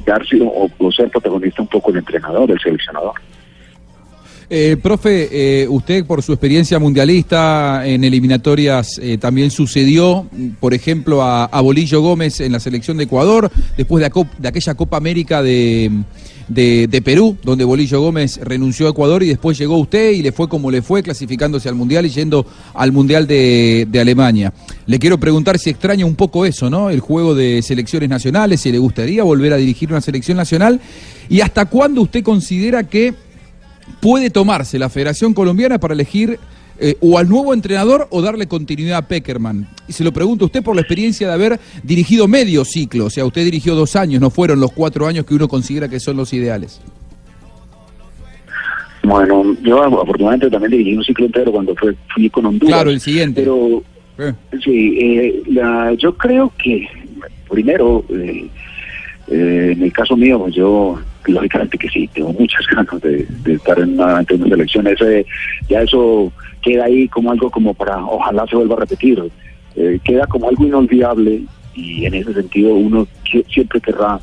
darse 0.05 0.37
o, 0.41 0.69
o 0.77 0.91
ser 0.91 1.09
protagonista 1.09 1.61
un 1.61 1.67
poco 1.67 1.91
el 1.91 1.97
entrenador, 1.97 2.49
el 2.49 2.59
seleccionador. 2.59 3.13
Eh, 4.49 4.77
profe, 4.81 5.27
eh, 5.63 5.67
usted 5.67 6.05
por 6.05 6.23
su 6.23 6.31
experiencia 6.31 6.79
mundialista 6.79 7.85
en 7.85 8.05
eliminatorias 8.05 8.97
eh, 8.97 9.17
también 9.17 9.51
sucedió, 9.51 10.25
por 10.61 10.73
ejemplo, 10.73 11.21
a, 11.21 11.47
Bolillo 11.61 11.99
Gómez 12.01 12.39
en 12.39 12.53
la 12.53 12.61
selección 12.61 12.95
de 12.95 13.03
Ecuador, 13.03 13.51
después 13.75 14.01
de 14.39 14.47
aquella 14.47 14.75
Copa 14.75 14.95
América 14.95 15.43
de, 15.43 15.91
de- 16.47 16.87
de 16.89 17.01
Perú, 17.01 17.35
donde 17.43 17.65
Bolillo 17.65 17.99
Gómez 17.99 18.39
renunció 18.41 18.87
a 18.87 18.91
Ecuador 18.91 19.21
y 19.21 19.27
después 19.27 19.57
llegó 19.57 19.75
usted 19.79 20.11
y 20.13 20.21
le 20.21 20.31
fue 20.31 20.47
como 20.47 20.71
le 20.71 20.81
fue, 20.81 21.03
clasificándose 21.03 21.67
al 21.67 21.75
Mundial 21.75 22.05
y 22.05 22.09
yendo 22.09 22.45
al 22.73 22.93
Mundial 22.93 23.27
de, 23.27 23.85
de 23.91 23.99
Alemania. 23.99 24.53
Le 24.85 24.97
quiero 24.97 25.19
preguntar 25.19 25.59
si 25.59 25.71
extraña 25.71 26.05
un 26.05 26.15
poco 26.15 26.45
eso, 26.45 26.69
¿no? 26.69 26.89
El 26.89 27.01
juego 27.01 27.35
de 27.35 27.61
selecciones 27.61 28.07
nacionales, 28.07 28.61
si 28.61 28.71
le 28.71 28.77
gustaría 28.77 29.25
volver 29.25 29.51
a 29.51 29.57
dirigir 29.57 29.89
una 29.91 29.99
selección 29.99 30.37
nacional 30.37 30.79
y 31.27 31.41
hasta 31.41 31.65
cuándo 31.65 32.01
usted 32.01 32.23
considera 32.23 32.85
que 32.85 33.13
puede 33.99 34.29
tomarse 34.29 34.77
la 34.79 34.89
Federación 34.89 35.33
Colombiana 35.33 35.79
para 35.79 35.93
elegir 35.93 36.39
eh, 36.79 36.95
o 37.01 37.17
al 37.17 37.27
nuevo 37.27 37.53
entrenador 37.53 38.07
o 38.11 38.21
darle 38.21 38.47
continuidad 38.47 38.97
a 38.99 39.07
Peckerman. 39.07 39.67
Y 39.87 39.93
se 39.93 40.03
lo 40.03 40.11
pregunto 40.13 40.45
a 40.45 40.47
usted 40.47 40.61
por 40.63 40.75
la 40.75 40.81
experiencia 40.81 41.27
de 41.27 41.33
haber 41.33 41.59
dirigido 41.83 42.27
medio 42.27 42.63
ciclo, 42.65 43.05
o 43.05 43.09
sea, 43.09 43.25
usted 43.25 43.43
dirigió 43.43 43.73
dos 43.75 43.95
años, 43.95 44.21
no 44.21 44.29
fueron 44.29 44.59
los 44.59 44.71
cuatro 44.71 45.07
años 45.07 45.25
que 45.25 45.33
uno 45.33 45.47
considera 45.47 45.89
que 45.89 45.99
son 45.99 46.17
los 46.17 46.31
ideales. 46.33 46.79
Bueno, 49.03 49.55
yo 49.63 49.81
afortunadamente 49.83 50.49
también 50.49 50.71
dirigí 50.71 50.97
un 50.97 51.03
ciclo 51.03 51.25
entero 51.27 51.51
cuando 51.51 51.73
fue, 51.75 51.95
fui 52.13 52.29
con 52.29 52.45
Honduras. 52.45 52.75
Claro, 52.75 52.89
el 52.89 52.99
siguiente. 52.99 53.41
Pero 53.41 53.81
Eh. 54.19 54.33
sí, 54.63 54.97
eh, 54.99 55.43
la, 55.47 55.93
yo 55.93 56.15
creo 56.17 56.51
que 56.61 56.87
primero, 57.49 58.03
eh, 58.09 58.49
en 59.29 59.81
el 59.83 59.93
caso 59.93 60.17
mío, 60.17 60.39
pues 60.39 60.55
yo 60.55 60.99
lógicamente 61.25 61.77
que 61.77 61.89
sí, 61.89 62.07
tengo 62.13 62.33
muchas 62.33 62.65
ganas 62.75 63.01
de, 63.01 63.25
de 63.43 63.53
estar 63.53 63.79
en 63.79 63.93
una, 63.93 64.17
ante 64.17 64.35
una 64.35 64.47
selección. 64.49 64.87
Ese, 64.87 65.25
ya 65.69 65.81
eso 65.81 66.31
queda 66.61 66.85
ahí 66.85 67.07
como 67.07 67.31
algo 67.31 67.49
como 67.49 67.73
para, 67.73 67.97
ojalá 68.05 68.45
se 68.47 68.55
vuelva 68.55 68.75
a 68.75 68.79
repetir. 68.79 69.23
Eh, 69.75 69.99
queda 70.03 70.25
como 70.27 70.49
algo 70.49 70.65
inolvidable 70.65 71.43
y 71.75 72.05
en 72.05 72.13
ese 72.15 72.33
sentido 72.33 72.73
uno 72.73 73.07
siempre 73.49 73.79
querrá 73.79 74.19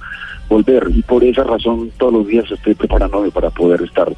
volver 0.48 0.88
y 0.90 1.02
por 1.02 1.22
esa 1.24 1.44
razón 1.44 1.90
todos 1.96 2.12
los 2.12 2.26
días 2.26 2.50
estoy 2.50 2.74
preparándome 2.74 3.30
para 3.30 3.50
poder 3.50 3.80
estar 3.82 4.12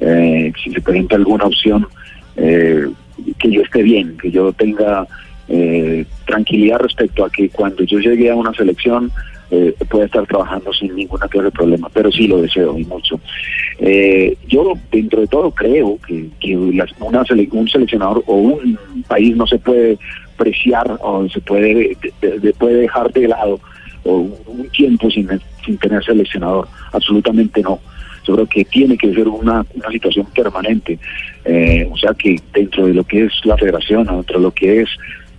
eh, 0.00 0.52
si 0.62 0.72
se 0.72 0.80
presenta 0.80 1.16
alguna 1.16 1.44
opción 1.44 1.86
eh, 2.36 2.88
que 3.38 3.50
yo 3.50 3.60
esté 3.60 3.82
bien, 3.82 4.16
que 4.16 4.30
yo 4.30 4.52
tenga 4.52 5.06
eh, 5.48 6.06
tranquilidad 6.26 6.78
respecto 6.78 7.24
a 7.24 7.30
que 7.30 7.50
cuando 7.50 7.84
yo 7.84 7.98
llegue 7.98 8.30
a 8.30 8.34
una 8.34 8.52
selección 8.54 9.12
eh, 9.50 9.74
pueda 9.88 10.06
estar 10.06 10.26
trabajando 10.26 10.72
sin 10.72 10.94
ninguna 10.94 11.26
clase 11.28 11.46
de 11.46 11.50
problema, 11.50 11.88
pero 11.92 12.10
sí 12.12 12.26
lo 12.28 12.40
deseo 12.40 12.78
y 12.78 12.84
mucho. 12.84 13.20
Eh, 13.78 14.36
yo 14.46 14.74
dentro 14.92 15.20
de 15.22 15.26
todo 15.26 15.50
creo 15.50 15.98
que, 16.06 16.26
que 16.40 16.56
una 16.56 16.84
sele- 17.24 17.48
un 17.52 17.68
seleccionador 17.68 18.22
o 18.26 18.34
un 18.36 18.78
país 19.08 19.34
no 19.36 19.46
se 19.46 19.58
puede 19.58 19.98
preciar 20.36 20.98
o 21.02 21.28
se 21.28 21.40
puede, 21.40 21.96
de- 22.20 22.38
de- 22.38 22.52
puede 22.54 22.74
dejar 22.82 23.12
de 23.12 23.28
lado 23.28 23.58
o 24.04 24.16
un, 24.16 24.34
un 24.46 24.68
tiempo 24.70 25.10
sin, 25.10 25.28
sin 25.64 25.76
tener 25.78 26.02
seleccionador, 26.04 26.68
absolutamente 26.92 27.60
no. 27.62 27.80
Yo 28.26 28.34
creo 28.34 28.46
que 28.46 28.64
tiene 28.66 28.96
que 28.98 29.12
ser 29.14 29.26
una, 29.28 29.64
una 29.74 29.90
situación 29.90 30.26
permanente, 30.34 30.98
Eh, 31.46 31.88
o 31.90 31.96
sea 31.96 32.12
que 32.12 32.36
dentro 32.52 32.86
de 32.86 32.92
lo 32.92 33.02
que 33.02 33.24
es 33.24 33.32
la 33.44 33.56
federación, 33.56 34.04
dentro 34.06 34.36
de 34.38 34.42
lo 34.42 34.50
que 34.50 34.82
es 34.82 34.90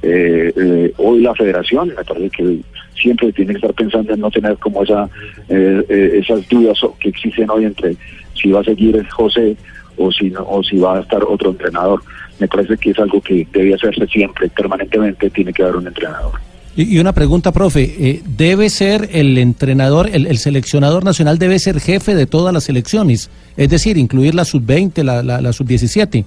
eh, 0.02 0.52
eh, 0.58 0.92
hoy 0.98 1.22
la 1.22 1.36
federación, 1.36 1.90
me 1.90 2.04
parece 2.04 2.30
que 2.32 2.58
siempre 2.96 3.32
tiene 3.34 3.54
que 3.54 3.58
estar 3.58 3.74
pensando 3.74 4.14
en 4.14 4.20
no 4.20 4.32
tener 4.32 4.58
como 4.58 4.84
esa 4.84 5.10
eh, 5.50 5.84
eh, 5.90 6.20
esas 6.22 6.48
dudas 6.50 6.80
que 7.00 7.10
existen 7.10 7.50
hoy 7.50 7.66
entre 7.66 7.96
si 8.34 8.52
va 8.52 8.62
a 8.62 8.64
seguir 8.64 9.08
José 9.10 9.56
o 9.98 10.12
si 10.12 10.30
no, 10.30 10.44
o 10.48 10.64
si 10.64 10.78
va 10.78 10.98
a 10.98 11.02
estar 11.02 11.24
otro 11.24 11.52
entrenador. 11.52 12.02
Me 12.40 12.48
parece 12.48 12.78
que 12.78 12.92
es 12.92 13.00
algo 13.00 13.22
que 13.22 13.48
debe 13.52 13.76
hacerse 13.76 14.08
siempre, 14.08 14.50
permanentemente 14.50 15.30
tiene 15.30 15.54
que 15.54 15.64
haber 15.64 15.76
un 15.76 15.88
entrenador. 15.88 16.34
Y, 16.76 16.96
y 16.96 17.00
una 17.00 17.14
pregunta, 17.14 17.52
profe, 17.52 17.84
eh, 18.00 18.22
¿debe 18.26 18.70
ser 18.70 19.10
el 19.12 19.38
entrenador, 19.38 20.10
el, 20.12 20.26
el 20.26 20.38
seleccionador 20.38 21.04
nacional 21.04 21.38
debe 21.38 21.60
ser 21.60 21.80
jefe 21.80 22.16
de 22.16 22.26
todas 22.26 22.54
las 22.54 22.64
selecciones? 22.64 23.30
Es 23.58 23.70
decir, 23.70 23.98
incluir 23.98 24.34
la 24.34 24.46
sub-20, 24.46 25.04
la, 25.04 25.22
la, 25.22 25.42
la 25.42 25.54
sub-17. 25.54 26.24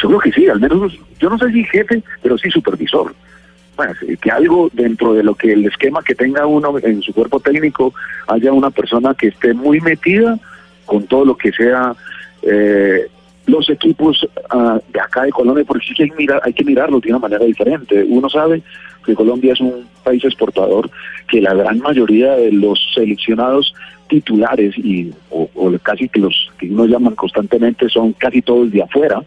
Yo 0.00 0.08
creo 0.08 0.20
que 0.20 0.32
sí, 0.32 0.46
al 0.46 0.60
menos, 0.60 0.92
yo 1.18 1.28
no 1.28 1.38
sé 1.38 1.50
si 1.50 1.64
jefe, 1.64 2.02
pero 2.22 2.38
sí 2.38 2.50
supervisor. 2.50 3.14
Bueno, 3.76 3.92
sí, 4.00 4.16
que 4.16 4.30
algo 4.30 4.70
dentro 4.72 5.12
de 5.12 5.22
lo 5.22 5.34
que 5.34 5.52
el 5.52 5.66
esquema 5.66 6.02
que 6.02 6.14
tenga 6.14 6.46
uno 6.46 6.74
en 6.82 7.02
su 7.02 7.12
cuerpo 7.12 7.40
técnico 7.40 7.92
haya 8.26 8.52
una 8.52 8.70
persona 8.70 9.14
que 9.14 9.28
esté 9.28 9.52
muy 9.52 9.80
metida 9.80 10.38
con 10.86 11.06
todo 11.06 11.26
lo 11.26 11.36
que 11.36 11.52
sea 11.52 11.94
eh, 12.42 13.06
los 13.46 13.68
equipos 13.68 14.26
ah, 14.50 14.80
de 14.92 15.00
acá 15.00 15.24
de 15.24 15.30
Colombia, 15.30 15.64
porque 15.66 15.86
sí 15.86 15.94
que 15.94 16.04
hay, 16.04 16.10
mirar, 16.16 16.40
hay 16.42 16.52
que 16.52 16.64
mirarlo 16.64 17.00
de 17.00 17.10
una 17.10 17.18
manera 17.18 17.44
diferente. 17.44 18.04
Uno 18.08 18.30
sabe 18.30 18.62
que 19.04 19.14
Colombia 19.14 19.52
es 19.52 19.60
un 19.60 19.86
país 20.02 20.24
exportador, 20.24 20.90
que 21.28 21.40
la 21.40 21.54
gran 21.54 21.78
mayoría 21.78 22.32
de 22.34 22.52
los 22.52 22.80
seleccionados 22.94 23.74
titulares 24.08 24.76
y 24.78 25.12
o, 25.30 25.48
o 25.54 25.78
casi 25.82 26.08
que 26.08 26.20
los 26.20 26.50
que 26.58 26.70
uno 26.70 26.86
llaman 26.86 27.14
constantemente 27.14 27.88
son 27.88 28.14
casi 28.14 28.40
todos 28.40 28.70
de 28.70 28.82
afuera, 28.82 29.22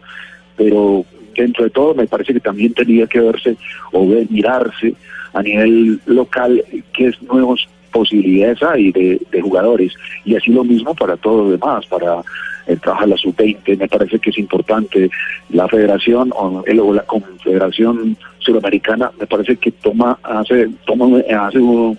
pero 0.56 1.04
dentro 1.40 1.64
de 1.64 1.70
todo 1.70 1.94
me 1.94 2.06
parece 2.06 2.32
que 2.34 2.40
también 2.40 2.72
tenía 2.74 3.06
que 3.06 3.20
verse 3.20 3.56
o 3.92 4.06
ver, 4.08 4.26
mirarse 4.30 4.94
a 5.32 5.42
nivel 5.42 6.00
local 6.06 6.62
qué 6.92 7.12
nuevas 7.30 7.60
posibilidades 7.92 8.62
hay 8.62 8.92
de, 8.92 9.20
jugadores. 9.42 9.92
Y 10.24 10.36
así 10.36 10.50
lo 10.52 10.64
mismo 10.64 10.94
para 10.94 11.16
todo 11.16 11.44
lo 11.44 11.50
demás, 11.50 11.86
para 11.86 12.22
el 12.66 12.80
trabajo 12.80 13.04
de 13.04 13.10
la 13.10 13.16
sub-20, 13.16 13.78
me 13.78 13.88
parece 13.88 14.18
que 14.20 14.30
es 14.30 14.38
importante 14.38 15.10
la 15.48 15.66
federación 15.66 16.32
o, 16.36 16.62
el- 16.66 16.80
la 16.94 17.02
confederación 17.02 18.16
suramericana, 18.38 19.10
me 19.18 19.26
parece 19.26 19.56
que 19.56 19.70
toma, 19.72 20.18
hace, 20.22 20.68
toma, 20.86 21.06
hace 21.46 21.58
un- 21.58 21.98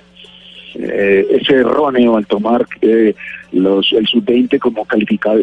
eh, 0.76 1.26
ese 1.30 1.56
erróneo 1.56 2.18
al 2.18 2.26
tomar 2.26 2.66
eh, 2.82 3.14
los, 3.52 3.92
el 3.94 4.08
sub-20 4.08 4.60
como, 4.60 4.86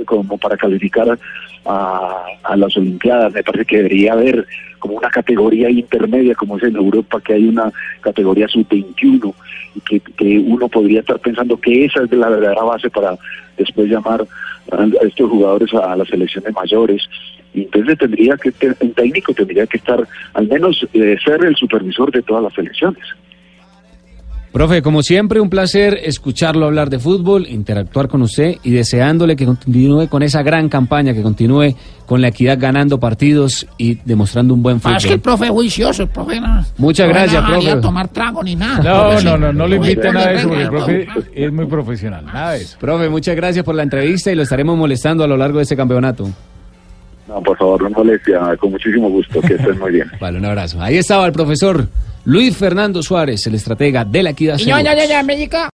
como 0.05 0.39
para 0.39 0.57
calificar 0.57 1.19
a, 1.65 2.57
las 2.57 2.77
Olimpiadas. 2.77 3.33
Me 3.33 3.43
parece 3.43 3.65
que 3.65 3.77
debería 3.79 4.13
haber 4.13 4.47
como 4.79 4.95
una 4.95 5.11
categoría 5.11 5.69
intermedia, 5.71 6.35
como 6.35 6.57
es 6.57 6.63
en 6.65 6.77
Europa, 6.77 7.21
que 7.21 7.35
hay 7.35 7.49
una 7.49 7.73
categoría 8.01 8.49
sub-21, 8.49 9.35
y 9.75 9.81
que, 9.81 10.01
que 10.01 10.39
uno 10.39 10.69
podría 10.69 11.01
estar 11.01 11.19
pensando 11.19 11.57
que 11.57 11.85
esa 11.85 12.05
es 12.05 12.13
la 12.13 12.29
verdadera 12.29 12.63
base 12.63 12.89
para 12.91 13.19
después 13.57 13.89
llamar 13.89 14.27
a 14.71 15.07
estos 15.07 15.31
jugadores 15.31 15.73
a 15.75 15.97
las 15.97 16.09
selecciones 16.09 16.53
mayores. 16.55 17.09
Entonces 17.55 17.99
tendría 17.99 18.37
que, 18.37 18.53
un 18.81 18.93
técnico 18.93 19.35
tendría 19.35 19.67
que 19.67 19.79
estar, 19.79 20.07
al 20.35 20.49
menos 20.49 20.87
eh, 20.93 21.17
ser 21.25 21.45
el 21.45 21.57
supervisor 21.57 22.11
de 22.13 22.23
todas 22.23 22.43
las 22.45 22.55
selecciones. 22.55 23.03
Profe, 24.59 24.83
como 24.83 25.05
siempre, 25.05 25.41
un 25.41 25.51
placer 25.51 26.01
escucharlo 26.03 26.67
hablar 26.67 26.91
de 26.91 26.99
fútbol, 26.99 27.47
interactuar 27.47 28.09
con 28.09 28.23
usted 28.23 28.57
y 28.65 28.73
deseándole 28.73 29.37
que 29.37 29.47
continúe 29.47 30.09
con 30.09 30.25
esa 30.25 30.43
gran 30.43 30.69
campaña, 30.69 31.15
que 31.15 31.23
continúe 31.23 31.77
con 32.07 32.21
la 32.21 32.27
equidad 32.27 32.59
ganando 32.59 32.99
partidos 32.99 33.69
y 33.79 34.01
demostrando 34.05 34.55
un 34.55 34.61
buen 34.65 34.81
fútbol. 34.81 34.95
Ah, 34.95 34.97
es 34.97 35.07
que 35.07 35.13
el 35.13 35.21
profe 35.21 35.45
es 35.45 35.51
juicioso, 35.53 36.03
el 36.03 36.09
profe 36.09 36.41
no. 36.41 36.65
Muchas 36.77 37.07
no 37.07 37.15
gracias, 37.15 37.41
no 37.41 37.49
profe. 37.51 37.71
a 37.71 37.81
tomar 37.81 38.09
trago 38.09 38.43
ni 38.43 38.57
nada. 38.57 38.79
No, 38.79 39.11
profe, 39.11 39.25
no, 39.25 39.35
sí. 39.35 39.39
no, 39.43 39.53
no 39.53 39.67
le 39.69 39.77
invite 39.77 40.09
a 40.09 40.13
nada 40.13 40.27
de 40.27 40.35
eso, 40.35 40.49
porque 40.49 40.63
el 40.63 40.69
profe 40.69 41.07
profe. 41.15 41.45
es 41.45 41.53
muy 41.53 41.67
profesional, 41.67 42.27
nada 42.27 42.53
de 42.55 42.63
eso. 42.63 42.79
Profe, 42.81 43.09
muchas 43.09 43.37
gracias 43.37 43.65
por 43.65 43.77
la 43.77 43.85
entrevista 43.85 44.33
y 44.33 44.35
lo 44.35 44.43
estaremos 44.43 44.77
molestando 44.77 45.23
a 45.23 45.29
lo 45.29 45.37
largo 45.37 45.59
de 45.59 45.63
este 45.63 45.77
campeonato. 45.77 46.29
No, 47.29 47.41
por 47.43 47.57
favor, 47.57 47.83
no 47.83 47.91
molestia, 47.91 48.41
con 48.59 48.73
muchísimo 48.73 49.09
gusto, 49.09 49.41
que 49.41 49.55
estén 49.55 49.79
muy 49.79 49.93
bien. 49.93 50.11
Vale, 50.21 50.37
un 50.37 50.47
abrazo. 50.47 50.83
Ahí 50.83 50.97
estaba 50.97 51.27
el 51.27 51.33
profesor 51.33 51.87
Luis 52.29 52.55
Fernando 52.55 53.03
Suárez, 53.03 53.47
el 53.47 53.55
estratega 53.55 54.05
de 54.05 54.23
la 54.23 54.31
equidad. 54.31 54.59
Y 54.59 54.71
América. 55.15 55.67